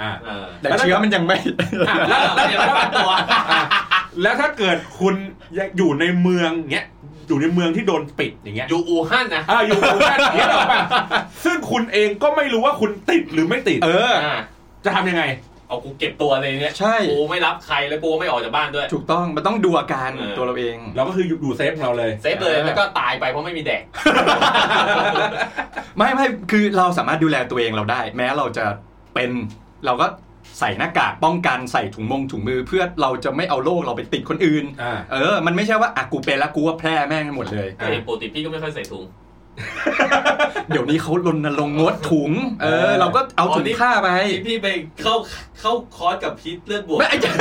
[0.00, 1.36] อ่าเออแต่เชื้อมันยังไม่
[1.88, 3.20] อะแล้วแล้วอย่าไปฟังตัวอะ
[4.22, 5.14] แล้วถ้าเกิดคุณ
[5.76, 6.86] อยู่ในเมืองเงี้ย
[7.28, 10.78] อยู่ในเมืองที่โดนปิดอย่างเงี้ยอยู่อู่ฮั่นนะอ่าอยู่อู่ฮั่นอย่างเงี้ยหรอกป่ะ
[11.44, 14.38] ซึ่งคุณเองก็ไม่รู้ว่าคุณติดหรือไม่ติด เอออ่า
[14.84, 15.24] จะทำยังไง
[15.68, 23.82] เอากูเก็บตัวเลยเนี่ยใช่กูไม่รับใครแล้วกูก็ไม่ออกจากบ้านด้วย ถูกต้องมันต้องดูอาการเออตัวเราเองเราก็คืออยู่เซฟของเราเลยเซฟเลยแล้วก็ตายไปเพราะไม่มีแดก
[25.96, 28.64] ไม่ไม่คือเราสามารถดูแลตัวเองเราได้ แม้เราจะ
[29.14, 29.30] เป็น
[29.86, 30.06] เราก็
[30.58, 39.04] ใส่หน้ากากป้องกันใส่ถุงมงถุงมือ เพื่อเราจะไม่เอาโรคเราไปติดคนอื่นอ่าเออ มันไม่ใช่ว่าอะกูเป็นแล้วกูว่าแพร่แม่งให้หมดเลยอ่าเห็นปกติพี่ก็ไม่ค่อยใส่ถุง
[40.68, 42.30] เดี๋ยวนี้เขารณรงค์งดถุง
[42.62, 44.68] เออ เราก็เอาถุงผ้าไปพี่พี่ไป
[45.02, 45.14] เข้า
[45.60, 47.32] เข้าคอร์สกับพีทเลือดบวกไม่ไอ้เจ้า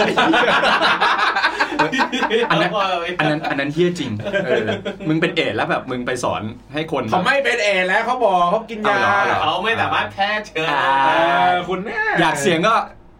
[2.50, 4.12] อันนั้นเอาไปอันนั้นอันนั้นเฮี้ยจริง
[4.46, 4.68] เออ
[5.08, 6.42] มึงเป็นเอดส์แล้วแบบมึงไปสอน
[6.74, 11.12] ให้คนเขาไม่เป็นเอแล้วเขาบอกเขากินยาเอาเหรอเขาไม่สามารถแพร่เชื้ออ่าเอ
[11.54, 12.76] อคุณเนี่ยอยากเสียงก็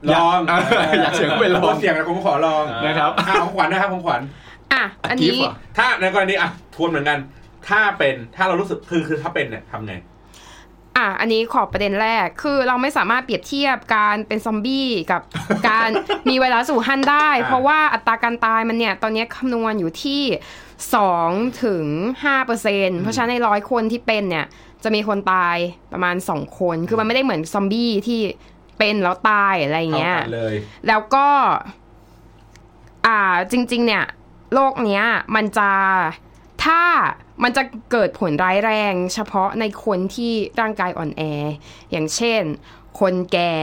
[0.10, 4.22] ลองยากเอออยากเสียงก็ไปลองเสียงนะผมขอลองนะครับอะของขวัญนะครับของขวัญ
[4.74, 7.20] อะอันนี้กิฟต์เหรอถ้าในกรณีอะทวนเหมือนกัน
[7.70, 9.94] ถ้าเป็นถ้าเรารู้สึกคือคือถ้าเป็นเนี่ยทำไง
[10.98, 15.22] อะ อันนี้ขอประเด็นแรก คือเราไม่สามารถเปรียบเทียบการเป็นซอมบี้กับ
[15.70, 15.90] การ
[16.30, 20.22] มีไวรัสอู่ฮั่นได้อ่าเพราะว่าอัตราการตายมันเนี่ย ตอนนี้คำนวณอยู่ที่
[20.92, 21.86] 2ถึง
[22.18, 24.46] 5เปอร์เซ็นเพราะฉะนั้นในร้อยคนที่เป็นเนี่ย
[24.84, 25.58] จะมีคนตาย
[25.94, 28.22] ประมาณ 2 คน คือมันไม่ได้เหมือนซอมบี้ที่
[28.84, 30.56] เป็นแล้วตายอะไรอย่างเท่าเงี้ยกันเลย
[30.88, 31.28] แล้วก็
[33.06, 33.20] อ่า
[33.52, 34.06] จริง ๆ เนี่ย
[34.54, 35.04] โรคเนี้ย
[35.36, 35.72] มันจะ
[36.64, 36.82] ถ้า
[37.44, 41.22] มันจะเกิดผลร้ายแรง เฉพาะในคนที่ร่างกายอ่อนแอ
[41.92, 42.42] อย่างเช่น
[43.00, 43.56] คนแก่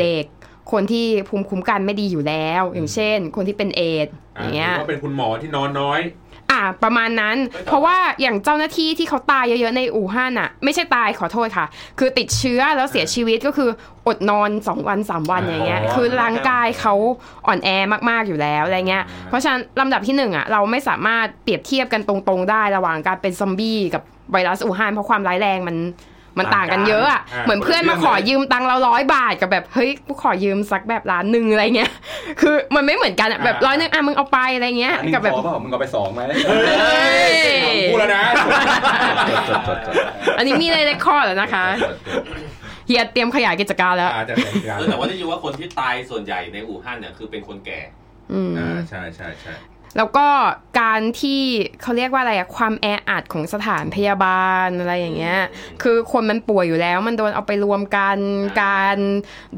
[0.00, 0.24] เด็ก
[0.72, 6.00] คนที่ภูมิคุ้มกันไม่ดีอยู่แล้ว อย่างเช่น คนที่เป็นเอดส์อะอย่างหเงี้ยรือว่าเป็นคุณหมอที่นอนน้อย
[6.58, 11.66] อะประมาณนั้น เพราะว่าอย่างเจ้าหน้าที่ที่เขาตายเยอะๆในอู่ฮั่นอะ ไม่ใช่ตายขอโทษค่ะ
[11.98, 13.70] คือติดเชื้อแล้วเสียชีวิตก็คือ
[14.06, 16.94] อดนอน 2 วัน 3 วันอ๋อออย่างเงี้ยคือร่างกายเขา
[17.46, 17.68] อ่อนแอ
[18.10, 25.76] มากๆอยู่แล้วอะไรเงี้ยเพราะฉะนั้นลำดับที่หนึ่งอะเราไม่สามารถเปรียบเทียบกันตรงๆ ได้ระหว่างการเป็นซอมบี้กับไวรัสอู่ฮั่นเพราะความร้ายแรงมัน
[26.38, 31.90] มันต่างกันเยอะอะอ่าเหมือนเพื่อนมาขอยืมตังค์เราร้อยบาทกับแบบเฮ้ยกูขอยืมสักแบบล้านหนึ่งอะไรเงี้ย
[32.40, 36.20] คือมันไม่เหมือนกันอะแบบร้อยหนึงอะมึงเอาไปอะไรเงี้ยอันนี้กับแบบพอเปล่ามึงเอาไปสองไหม
[37.90, 38.22] พูดแล้วนะ
[40.38, 41.64] อันนี้มีในเรคคอร์ดแล้วนะคะ
[42.86, 47.80] เฮียเตรียมขยายกิจการแล้วอาจจะเป็นการเออแต่ว่าได้ยินว่าคนที่ตายส่วนใหญ่ในอู่ฮั่นเนี่ยคือเป็นคนแก่
[48.32, 49.54] อืมอ่าใช่ใช่ใช่
[49.98, 50.26] แล้วก็
[50.80, 51.40] การที่
[51.82, 55.38] เขาเรียกว่าอะไรอะความแออัดของสถานพยาบาลอะไรอย่างเงี้ย
[55.82, 58.16] คือคนมันป่วยอยู่แล้ว มันโดนเอาไปรวมกัน
[58.62, 58.96] การ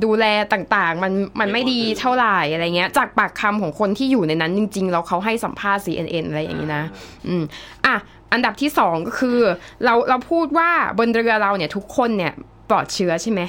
[0.05, 6.85] ดูแลต่างๆ มันมันไม่ดีเท่าไหร่อะไรเงี้ย จากปากคำของคนที่อยู่ในนั้นจริงๆแล้วเขาให้สัมภาษณ์ CNN อะไรอย่างนี้นะ
[7.29, 7.45] อืม
[7.87, 7.97] อะ
[8.33, 9.39] อันดับที่สองก็คือ
[9.85, 12.35] เราเราพูดว่าบนเรือเราเนี่ยทุกคนเนี่ย
[12.71, 13.41] ปลอดเชื้อใช่ไหม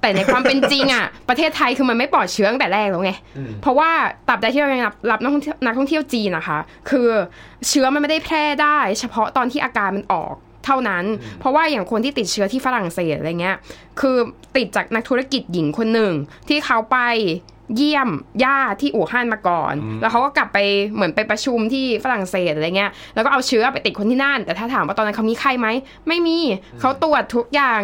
[0.00, 3.90] แต่ในความเป็นจริงอะ ประเทศไทยคือมันไม่ปลอดเชื้อตั้งแต่แรกแล้วไงอืมเพราะว่า
[4.28, 6.58] ตับใดที่เรายังรับรับนักท่องเที่ยวนักท่องเที่ยวจีนนะคะ
[6.90, 7.08] คือ
[7.68, 10.34] เชื้อมันไม่ได้แพร่ได้ เฉพาะตอนที่อาการมันออก
[10.66, 11.04] เท่านั้น
[11.40, 13.56] เพราะว่าอย่างคนที่ติดเชื้อที่ฝรั่งเศสอะไรเงี้ย
[14.00, 14.16] คือ
[14.56, 16.12] ติดจากนักธุรกิจหญิงคนหนึ่ง
[16.48, 16.98] ที่เขาไป
[17.76, 18.08] เยี่ยม
[18.44, 20.58] ญาติที่อู่ฮั่นมาก่อน แล้วเขาก็กลับไป
[20.94, 25.68] เหมือนไปประชุมที่ฝรั่งเศสอะไรเงี้ย แล้วก็เอาเชื้อไปติดคนที่นั่น แต่ถ้าถามว่าตอนนั้นเขามีไข้ไหม
[26.08, 26.38] ไม่มี
[26.80, 27.82] เขาตรวจทุกอย่าง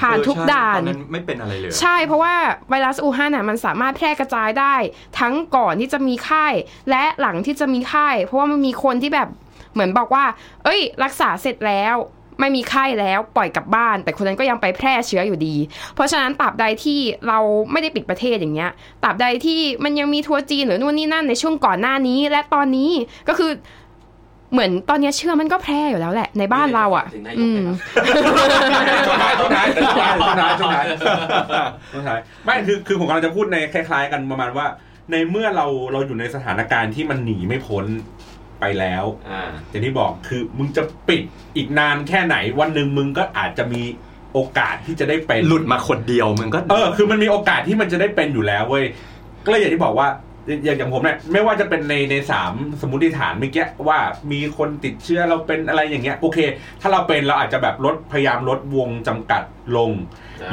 [0.00, 2.34] ผ่านทุกเออใช่ด่านตอนนั้นไม่เป็นอะไรเลย ใช่ เพราะว่า
[2.70, 4.74] ไวรัสอู่ฮั่นน่ะมันสามารถแพร่กระจายได้
[5.18, 6.46] ทั้งก่อนที่จะมีไข้
[6.90, 9.28] และหลังที่จะมีไข้ เพราะว่ามันมีคนที่แบบ
[9.72, 10.24] เหมือนบอกว่า
[10.64, 11.96] เอ้ย รักษาเสร็จแล้ว
[12.40, 15.56] ไม่มีไข้แล้วปล่อยกลับบ้าน แต่คนนั้นก็ยังไปแพร่เชื้ออยู่ดี
[15.94, 17.38] เพราะฉะนั้นตราบใดที่เรา
[17.72, 18.70] ไม่ได้ปิดประเทศอย่างเงี้ย
[19.04, 22.90] ตราบใดที่มันยังมีทัวร์จีนหรือนู่นนี่นั่นในช่วงก่อนหน้านี้ และตอนนี้
[23.28, 23.50] ก็คือ
[24.52, 27.60] เหมือนตอนเนี้ยเชื้อมันก็แพร่อยู่แล้วแหละ ในบ้านเราอะถึงนายกอืม
[28.04, 34.66] นะครับช่วงท้ายช่วงท้ายช่วงท้ายช่วงท้ายช่วงท้ายช่วงท้ายไม่คือคือผมกำลังจะพูดในคล้าย ๆ กันประมาณว่า
[35.10, 37.84] ในเมื่อเราเราอยู่ในสถานการณ์ที่มันหนีไม่พ้น
[38.60, 41.22] ไปแล้วอ่าอย่างที่บอกคือมึงจะปิด
[41.56, 43.82] อีกนานแค่ไหนวันหนึ่งมึงก็อาจจะมี
[44.32, 48.84] โอกาสที่จะได้เป็นหลุดมาคนเดียวมึงก็เออคือมันมีโอกาสที่มันจะได้เป็นอยู่แล้วเว้ย
[49.44, 50.08] ก็เลยอย่างที่บอกว่า
[50.46, 53.98] อย่างอย่างผมเนี่ยไม่ว่าจะเป็นในในสามสมมติฐานเมื่อกี้ว่า
[54.32, 56.38] มีคนติดเชื้อเราเป็นอะไรอย่างเงี้ยโอเค
[56.80, 59.42] ถ้าเราเป็นเราอาจจะแบบลดพยายามลดวงจำกัด
[59.76, 59.90] ลง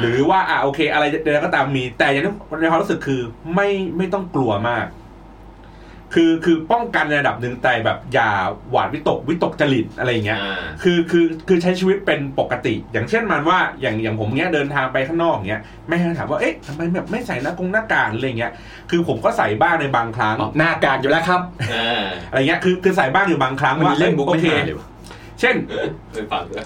[0.00, 3.20] หรือว่าอะโอเค อะไรใดๆก็ตามมีแต่อย่างที่ในความรู้สึกคือ
[3.54, 4.86] ไม่ไม่ต้องกลัวมาก
[6.14, 8.30] คือคือป้องกันในระดับหนึ่งแต่แบบอย่า
[8.70, 18.52] หวาดวิตกวิตกจริตอะไรอย่างเงี้ยอ่าคือคือคือใช้ชีวิตเป็นปกติ อย่างเช่นมันว่าอย่างอย่างผมเนี้ยเดินทางไปข้างนอกเนี้ยแม่ถามว่าเอ๊ะทำไมแบบไม่ใส่หน้ากงหน้ากากอะไรเงี้ย
[18.90, 21.40] คือผมก็ใส่บ้างในบางครั้งอ๋อหน้ากากอยู่แล้วครับ
[21.72, 24.86] อ่าอะไรเงี้ยคือคือใส่บ้างอยู่บางครั้งวันว่านี้เล่นมุกโอไม่เคหาเลยวะ
[25.40, 25.56] เช่น
[26.12, 26.64] ไปฟังด้วย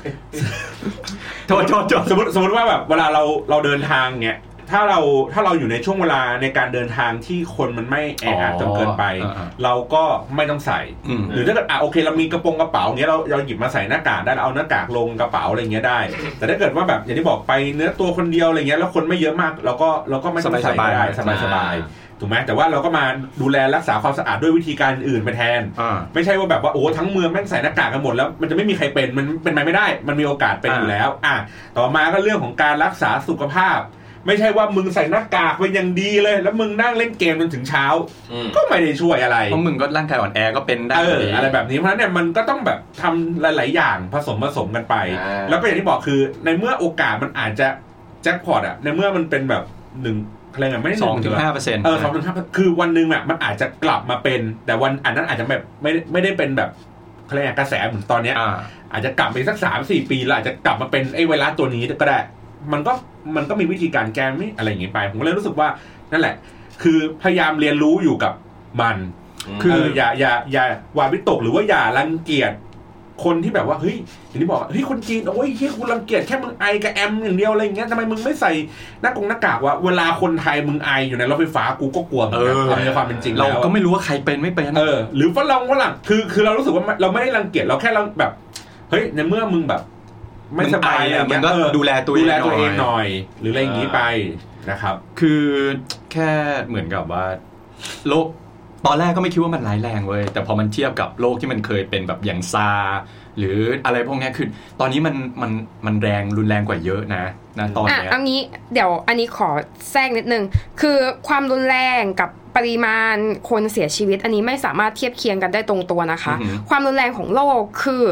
[1.46, 4.38] โทษโทษโทษสมมติสมมติว่าแบบเวลาเราเราเดินทางเนี้ย
[4.72, 5.00] ถ้าเรา
[5.32, 10.02] ถ้าเราอยู่ในช่วงเวลาในการเดินทางที่คนมันไม่แออัดจนเกินไปอ่าเราก็
[10.36, 15.98] ไม่ต้องใส่อืมหรือถ้าเกิดอะโอเคเรามีกระโปรงกระเป๋าอย่างเงี้ยเราเราหยิบมาใส่หน้ากากได้เราเอาหน้ากากลงกระเป๋าอะไรเงี้ยได้
[16.38, 23.04] แต่ถ้าเกิดว่าแบบอย่างที่บอกไปเนื้อตัวคนเดียวอะไรเงี้ยแล้วคนไม่เยอะมากเราก็เราก็ไม่ต้องใส่ก็ได้สบายสบายๆถูกไหมแต่ว่าเราก็มา
[23.40, 31.34] ดูแลรักษาความสะอาดด้วยวิธีการอื่นไปแทนอ่าไม่ใช่ว่าแบบว่าโอ้ทั้งเมืองแม่งใส่หน้ากากกันหมดแล้วมันจะไม่มีใครเป็นมันเป็นไปไม่ได้ มันมีโอกาสเป็นอ่าอยู่แล้ว อะ
[31.76, 33.78] ต่อมาก็เรื่องของการรักษาสุขภาพ
[34.26, 37.84] ไม่ใช่ว่ามึงใส่หน้ากากเป็นอย่างดีเลย แล้วมึงนั่งเล่นเกมจนถึงเช้า
[38.32, 47.66] อืมก็ไม่ได้ช่วยอะไร เพราะมึงก็ร่างกายอ่อนแอก็เป็นได้เออยู่ดี อะไรแบบนี้เพราะฉะนั้นเนี่ยมันก็ต้องแบบทำหลาย ๆ อย่างผสมผสมกันไป อ่า แล้วก็อย่างที่บอกคือ ในเมื่อโอกาสมันอาจจะ
[48.22, 49.62] แจ็คพอตอะในเมื่อมันเป็นแบบ
[50.02, 50.16] หนึ่ง
[50.52, 56.70] อะไรเงี้ยไม่ได้สองถึงนึ่ห้าเปอร์เซ็นต์เออสองถึงห้าคือวันหนึ่งอะมันอาจจะกลับมาเป็น แต่วันอันนั้นอาจจะแบบไม่ได้ไม่ได้เป็นแบบ
[57.26, 58.56] อะไรยกกระแสเหมือนตอนเนี้ยอ่า
[58.92, 62.18] อาจจะกลับไปสักสามสี่ปีแล้วอาจจะกลับมาเป็นไอ้ไวรัสตัวนี้ก็ได้
[62.72, 62.92] มันก็
[63.36, 65.68] มันก็มีวิธีการแก้ไม่อะไรอย่างงี้ไป ผมก็เลยรู้สึกว่า
[66.12, 66.34] นั่นแหละ
[66.82, 68.32] คือพยายามเรียนรู้อยู่กับ
[68.80, 68.96] มัน
[69.62, 70.64] คือเอออย่าอย่าอย่า
[70.94, 72.52] หวาดวิตกหรือว่าอย่ารังเกียจ
[73.24, 73.96] คนที่แบบว่าเฮ้ย
[74.28, 78.52] อย่างที่บอกว่าเฮ้ยคนจีนโอ้ยเฮ้ยคุณรังเกียจแค่มึงไอกับแอมอย่างเดียวอะไรอย่างเงี้ยทำไมมึงไม่ใส่
[79.02, 88.32] หน้ากงหน้ากากวะเวลาคนไทยมึงไออยู่ในรถไฟฟ้ากูก็กลัวเหมือนกันเออเอาในความเป็นจริงเราแล้วก็ไม่รู้ว่าใครเป็นไม่เป็นเออหรือฝรั่งฝรั่งคือคือเรารู้สึกว่าเราไม่ได้รังเกียจเราแค่เราแบบ
[88.90, 89.82] เฮ้ยในเมื่อมึงแบบ
[90.54, 93.08] ไม่สบายอะไรมัเงี้นยก็เออดูแลตัวดูเองแลตัวเองหหน่อยน่อย
[93.40, 94.00] หรืออะไรอย่างนี้ไป
[94.70, 95.44] นะครับ คือ
[96.12, 96.30] แค่
[96.66, 97.24] เหมือนกับว่า
[98.08, 98.26] โรค
[98.86, 103.00] ตอนแรกก็ไม่คิดว่ามันร้ายแรงเว้ยแต่พอมันเทียบกับโรคที่มันเคยเป็นแบบอย่างซาร์
[103.38, 104.46] หรืออะไรพวกเนี้ยคือ
[104.80, 105.52] ตอนนี้มันมัน
[105.86, 107.24] มันแรงรุนแรงกว่าเยอะนะ
[107.58, 108.40] นะตอนอะเนี้ยเอางี้
[108.72, 109.48] เดี๋ยวอันนี้ขอ
[109.92, 110.44] แทรกนิดนึง
[110.80, 110.98] คือ
[111.28, 113.16] ความรุนแรงกับปริมาณ
[113.50, 118.04] คนเสียชีวิต อันนี้ไม่สามารถเทียบเคียงกันได้ตรงตัวนะคะอือหือความรุนแรงของโรคคือ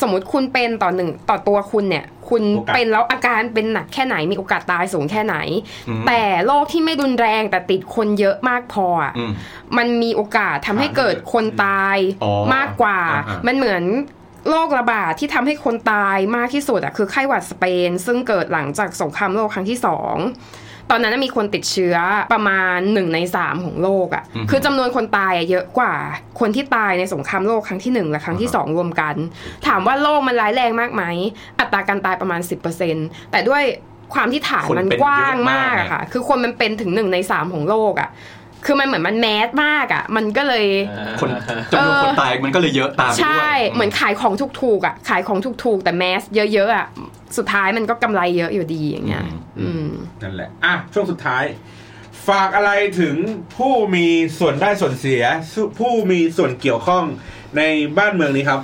[0.00, 5.36] สมมติคุณเป็นต่อหนึ่งต่อตัวคุณเนี่ย คุณโอกาสเป็นแล้วอาการเป็นหนักแค่ไหนมีโอกาสตายสูงแค่ไหน
[5.88, 9.32] อืมแต่โรคที่ไม่รุนแรงแต่ติดคนเยอะมากพออะอืม
[9.76, 13.84] มันมีโอกาสทำให้เกิดคนตายอ๋อมากกว่าอ่าๆมันเหมือน
[14.50, 20.16] โรคระบาดที่ทำให้คนตายมากที่สุดอะคือไข้หวัดสเปน ซึ่งเกิดหลังจากสงครามโลกครั้งที่สอง
[20.90, 21.96] ตอนนั้นนะมีคนติดเชื้อ
[22.32, 25.94] ประมาณหนึ่งในสามของโลกอะอือฮึคือจำนวนคนตายอะเยอะกว่า
[26.40, 29.14] คนที่ตายในสงครามโลกครั้งที่หนึ่งและครั้งที่สองรวมกัน
[29.66, 31.02] ถามว่าโลกมันร้ายแรงมากไหม
[31.60, 32.40] อัตราการตายประมาณ
[32.86, 33.62] 10%แต่ด้วย
[34.14, 38.08] ความที่ฐานคนมันเป็นกว้างเยอะมามากกไงอะค่ะ คือคนมันเป็นถึงหนึ่งในสามของโลกอะ
[38.64, 40.66] คือมันเหมือนมันแมสมากอะ มันก็เลย
[41.20, 41.28] คน
[41.72, 46.86] จำนวนคนตายมันก็เลยเยอะตามไปด้วยใช่ เหมือนขายของถูกๆอะ ขายของถูกๆ แต่แมสเยอะๆอะ
[47.36, 49.24] สุดท้ายมันก็กำไรเยอะอยู่ดีอย่างเงี้ย
[49.60, 49.88] อืม
[50.22, 51.44] นั่นแหละ อะ ช่วงสุดท้าย
[52.28, 53.16] ฝากอะไรถึง
[53.56, 54.06] ผู้มี
[54.38, 55.22] ส่วนได้ส่วนเสีย
[55.78, 57.04] ผู้มีส่วนเกี่ยวข้อง
[57.56, 57.62] ใน
[57.98, 58.60] บ้านเมืองนี้ครับ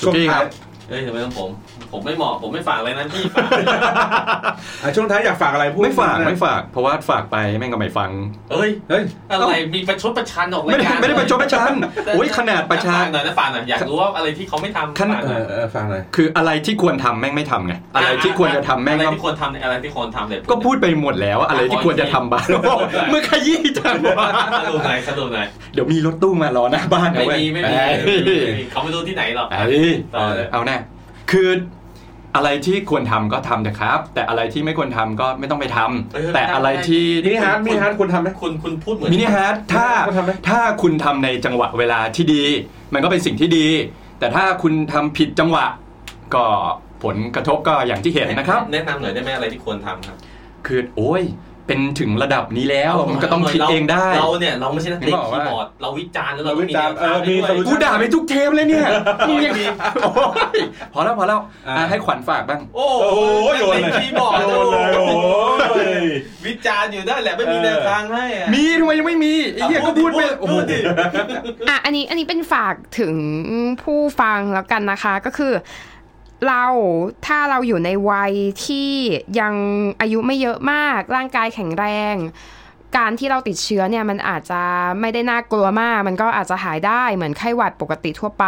[0.00, 0.44] สุกี้ครับ
[0.88, 1.50] เอ้ยทำไมต้องผม
[1.92, 3.50] ผมไม่เหมาะผมไม่ฝากเลยนะพี่ฝาก
[4.82, 8.10] อะช่วงท้ายอยากฝากอะไรพูดไม่ฝากนะไม่ฝากเพราะว่าฝากไปแม่งก็ไม่ฟัง
[8.52, 11.72] เอ้ยเฮ้ยอะไรมีประชดประชันออกไม่รายได้การไม่ได้ประชดประชัน
[12.14, 22.46] โอ้ยขนาดประชัฝานกหน่อยนะฝากหน่อยอยากรู้ว่าอะไรที่เขาไม่ทำขนาดฝากเอหน่อยอเออฝากหน่อยคืออะไรที่ควรทำแม่งไม่ทำไงอะไรที่ควรจะทำแม่งอะไรก็ที่ควรทำเนี่ยอะไรที่ควรทำเนี่ยก็พูดไปหมดแล้วอะไรที่ควรจะทำบ้าง
[23.10, 24.28] เมื่อขยี้จังวะ
[24.66, 30.76] สรุปหน่อยสรุปหน่อยเดี๋ยวมีรถตู้มารอหน้าบ้านนะไม่เว้ยมีไม่มีเอ้ยไม่มีเขาไม่รู้ที่ไหนหรอกเอ้ยต่อเลยเอาแน่
[31.30, 31.48] คือ
[32.36, 42.44] อะไรที่ควรทำก็ทำเถอะครับ แต่อะไรที่ไม่ควรทำก็ไม่ต้องไปทำแต่อะไรที่ mini heart mini heart คุณทำไหมคุณคุณพูดเหมือน mini heart ถ้าคุณทำไหมถ้าคุณทำในจังหวะเวลาที่ดี
[42.94, 43.66] มันก็เป็นสิ่งที่ดี
[44.18, 45.66] แต่ถ้าคุณทำผิดจังหวะ
[46.34, 46.44] ก็
[47.04, 50.16] ผลกระทบก็อย่างที่เห็นนะครับ แนะนำหน่อยได้ไหมอะไรที่ควรทำครับ
[50.66, 51.22] คือโอ้ย
[51.66, 58.86] เป็นถึงระดับนี้แล้วมันก็ต้องคิดเองได้เราเนี่ยเราไม่ใช่นักเตะนึกออกคีว่าย์บอร์ดเราวิจารณ์แล้วเราเราวิจารณ์ต้องมีแนวทางเออมีด้วย solution กูด่าไปทุกเทปเลยเนี่ย
[59.28, 59.64] มึงยังมี
[60.02, 60.10] โอ้
[60.56, 60.58] ย
[60.92, 61.38] พอแล้วพอแล้ว
[61.68, 63.20] อะอะให้ขวัญฝากบ้าง โอ้โอ้โห
[63.58, 65.04] โยนนักเลยเตะคีย์บอร์ดโยนเลยโอ้
[66.02, 66.06] ย
[66.46, 70.78] วิจารณ์อยู่ได้แหละไม่มีแนวทางให้อะมีทำไมยังไม่มีไอ้เหี้ยก็พูดไปโอ้โหพูดดิ
[71.68, 73.14] อะอันนี้อันนี้เป็นฝากถึง
[73.82, 75.52] ผู้ฟังแล้วกันนะคะก็คือ
[76.48, 76.64] เรา
[77.26, 78.32] ถ้าเราอยู่ในวัย
[78.66, 78.90] ที่
[79.40, 79.54] ยัง
[80.00, 82.16] อายุไม่เยอะมาก ร่างกายแข็งแรง
[82.96, 84.62] การที่เราติดเชื้อเนี่ยมันอาจจะ
[85.00, 88.46] ไม่ได้น่ากลัวมาก มันก็อาจจะหายได้เหมือนไข้หวัดปกติทั่วไป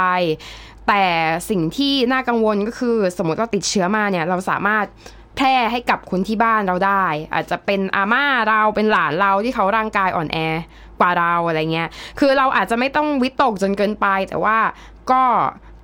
[0.88, 1.04] แต่
[1.50, 4.84] สิ่งที่น่ากังวลก็คือ สมมติเราติดเชื้อมาเนี่ยเราสามารถ
[5.36, 10.38] แพร่ให้กับคนที่บ้านเราได้ อาจจะเป็นอาม่าเราเป็นหลานเราที่เขาร่างกายอ่อนแอ
[11.00, 11.88] กว่าเราอะไรเงี้ย
[12.18, 14.58] คือเราอาจจะไม่ต้องวิตกจนเกินไป แต่ว่า
[15.10, 15.22] ก็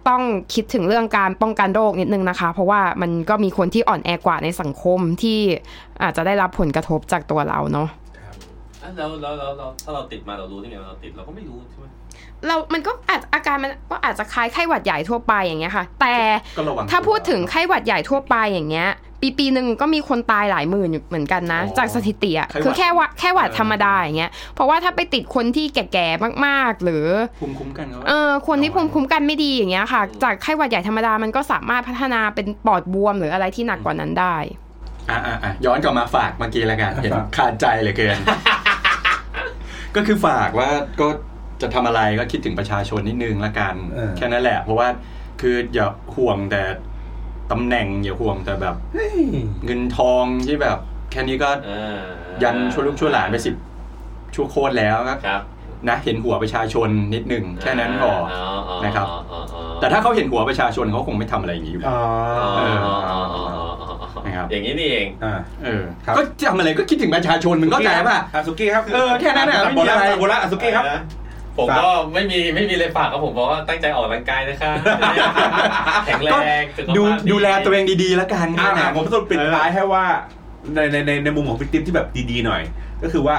[0.09, 0.23] ต้อง
[0.55, 5.39] คิดถึงเรื่องการป้องกันโรคนิดนึงนะคะ เพราะว่ามันก็มีคนที่อ่อนแอกว่าในสังคมที่
[6.03, 7.89] อาจจะได้รับผลกระทบจากตัวเราเนาะ
[8.83, 11.87] อะแล้วแล้วแล้วแล้วถ้าเราติดมาเรารู้ได้ไงว่าเราติดเราก็ไม่รู้ใช่ไหม
[12.47, 16.17] เรา มันก็อาจอาการมันก็อาจจะคล้ายไข้หวัดใหญ่ทั่วไปอย่างเงี้ยค่ะ แต่
[16.59, 18.91] ก็ระวังถ้าพูดถึงไข้หวัดใหญ่ทั่วไปอย่างเงี้ย
[19.23, 27.07] ปีปีหนึ่งก็มีคนตายหลายหมื่นอยู่เหมือนกันนะ จากสถิติอะคือแค่ว่าแค่หวัดธรรมดาอย่างเงี้ยเพราะว่าถ้าไปติดคนที่แก่ๆมากๆ หรือ
[27.41, 34.37] ภูมิคุ้มกันเขาเออคนที่ภูมิคุ้มกันไม่ดีอย่างเงี้ยค่ะ จากไข้หวัดใหญ่ธรรมดามันก็สามารถพัฒนาเป็นปอดบวมหรืออะไรที่หนักกว่านั้นได้
[35.11, 38.19] อะอะอะย้อนกลับมาฝากเมื่อกี้แล้วกันเห็นขาดใจเหลือเกิน
[39.97, 40.71] ก็คือฝากว่า
[41.01, 41.09] ก็
[41.63, 44.89] จะทำอะไรก็คิดถึงประชาชนนิดนึงละกันเออแค่นั้นแหละ เพราะว่า
[45.41, 46.63] คืออย่าห่วงแต่
[47.51, 49.17] ตำแหน่งอย่าห่วงแต่แบบเฮ้ย
[49.65, 50.79] เงินทองที่แบบ
[51.11, 52.01] แค่นี้ก็เออ
[52.43, 53.55] ยันชั่วลูกชั่วหลานไปสิบ
[54.35, 55.43] ชั่วโคตรแล้วก็ครับ
[55.89, 58.13] นะเห็นหัวประชาชนนิดหนึ่งแค่นั้นพอ
[58.85, 62.01] นะครับอ๋ออ๋อแต่ถ้าเขาเห็นหัวประชาชนเขาคงไม่ทำอะไรอย่างนี้อยู่แล้วอ๋อ
[62.39, 63.43] อ๋อเอออ๋ออ๋ออ๋อ
[63.81, 65.35] อ๋อนะครับอย่างนี้นี่เองอ่า
[65.65, 70.85] เออครับก็ทำอะไรก็คิดถึงประชาชนมึงเข้าใจป่ะอะสุกี้ครับเออแค่นั้นน่ะไม่มีอะไรตัดบทละตัดบทละอะสุกี้ครับ
[71.59, 74.73] ผมก็ไม่มีไม่มีเลยฝากครับผมบอกว่าตั้งใจออกกำลังกายนะคะ
[76.07, 76.31] แข็งแร
[76.61, 80.05] งสุขภาพดูดูแลตัวเองดีๆแล้วกันอ่าแค่นั้นผมสรุปปิดท้ายให้ว่า
[80.75, 82.63] ในในในในมุมของพี่ติ๊บที่แบบดีๆหน่อย
[83.03, 83.37] ก็คือว่า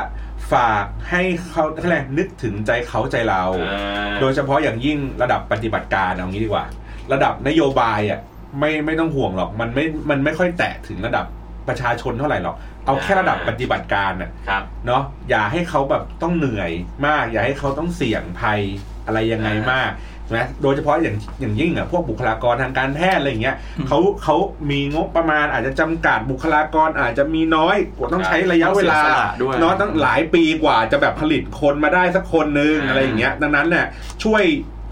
[0.53, 6.65] ฝากให้เขาเขาเรียกอะไรนึกถึงใจเขาใจเราอ่าโดยเฉพาะอย่างยิ่งระดับปฏิบัติการเอางี้ดีกว่า
[7.13, 8.19] ระดับนโยบายอะ
[8.59, 11.25] ไม่ไม่ต้องห่วงหรอก มันไม่มันไม่ค่อยแตะถึงระดับ
[11.67, 12.55] ประชาชนเท่าไหร่หรอก
[12.85, 16.71] เอาแค่ระดับปฏิบัติการน่ะครับเนาะอย่าให้เขาแบบต้องเหนื่อย
[17.07, 18.59] มาก อย่าให้เขาต้องเสี่ยงภัย
[19.05, 19.91] อะไรยังไงมาก
[20.35, 23.55] นะโดยเฉพาะอย่างอย่างยิ่งอะพวกบุคลากรทางการแพทย์อะไรอย่างเงี้ย
[23.87, 24.35] เขาเขา
[24.69, 33.85] มีงบประมาณอาจจะจำกัดบุคลากรอาจจะมีน้อยกว่าต้องใช้ระยะเวลาต้องเสียสละด้วยเนาะตั้งหลายปีกว่าจะแบบผลิตคนมาได้สักคนนึงอ่าอะไรอย่างเงี้ยดังนั้นเนี่ย
[34.23, 34.43] ช่วย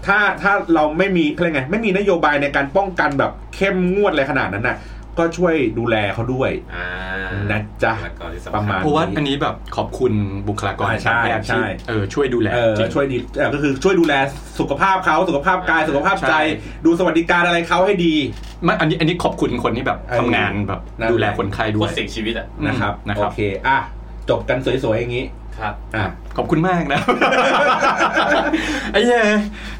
[0.06, 4.76] ถ้าถ้าเราไม่มีอะไรไงไม่มีนโยบายในการป้องกันแบบเข้มงวดอะไรขนาดนั้นน่ะ
[5.18, 6.86] ก็ช่วยดูแลเขาด้วยอ่า
[7.52, 10.12] นะจ๊ะแล้วก็ที่สำคัญประมาณเพราะว่าอันนี้แบบขอบคุณ
[10.48, 14.14] บุคลากรอ่าใช่ทางการแพทย์ใช่ที่เออช่วยดูแลเออจริงช่วยดีเออก็คือช่วยดูแล
[14.60, 16.40] สุขภาพเขาสุขภาพกายสุขภาพใจใช่
[16.84, 18.14] ดูสวัสดิการอะไรเขาให้ดี
[18.64, 23.78] ไม่อันนี้อันนี้ขอบคุณคนที่แบบเออทำงานแบบนั่นแหละดูแลคนไข้ด้โควยตรเสี่ยงชีวิตอะนะครับนะครับโอเคอะ
[24.30, 25.24] จบกันสวยๆอย่างนี้
[25.58, 26.04] ครับอะ
[26.36, 27.00] ขอบคุณมากนะ
[28.92, 29.22] ไอ้เหี้ย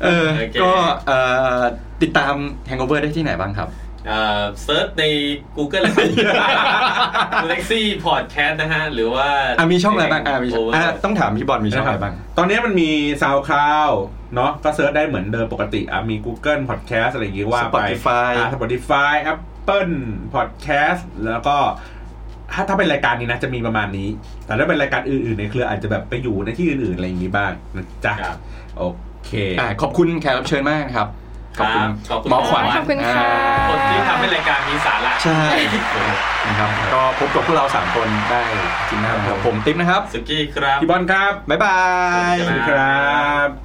[0.03, 0.73] เออโอเคก็
[1.07, 1.19] เอ่
[1.59, 1.61] อ
[2.03, 2.35] ติดตาม
[2.71, 3.69] Hangover ได้ที่ไหนบ้างครับ
[4.07, 5.05] เอ่อ search ใน
[5.57, 6.09] Google เลย
[7.49, 9.29] เล็กซี่พอดแคสต์นะฮะ หรือว่า
[9.59, 12.91] อะมีช่องอะไรบ้างอะมีช่อง Over อะต้องถามพี่บอลมีช่องอะไรบ้าง ตอนนี้มันมี
[13.23, 13.95] SoundCloud
[14.35, 19.95] เนาะก็เซิร์ชได้เหมือนเดิมปกติอะมี Google Podcast อะไรอย่างงี้ว่าไป Spotify อะ Spotify Apple
[20.35, 21.57] Podcast แล้วก็
[22.53, 24.09] ถ้าถ้าเป็นรายการนี้นะจะมีประมาณนี้
[24.47, 28.39] แต่ถ้าเป็นรายการอื่นๆในเครืออาจจะแบบไปอยู่ในที่อื่นๆอะไรอย่างงี้บ้างนะจ๊ะครับ
[28.79, 28.85] โอ
[29.27, 29.31] เค
[29.61, 31.09] อะขอบคุณแขกรับเชิญมากนะครับ
[31.59, 33.27] ขอบคุณขอบคุณหมอขวัญขอบคุณค่ะ
[33.69, 35.41] คนที่ทำให้รายการมีสาระใช่
[36.47, 38.43] นะครับก็พบกับพวกเราสามคนได้
[38.89, 41.79] จริงนะครับผมติ๊บนะครับสุกี้ครับพี่บอลครับบ๊ายบา
[42.33, 43.03] ยสวัสดีครั
[43.49, 43.63] บ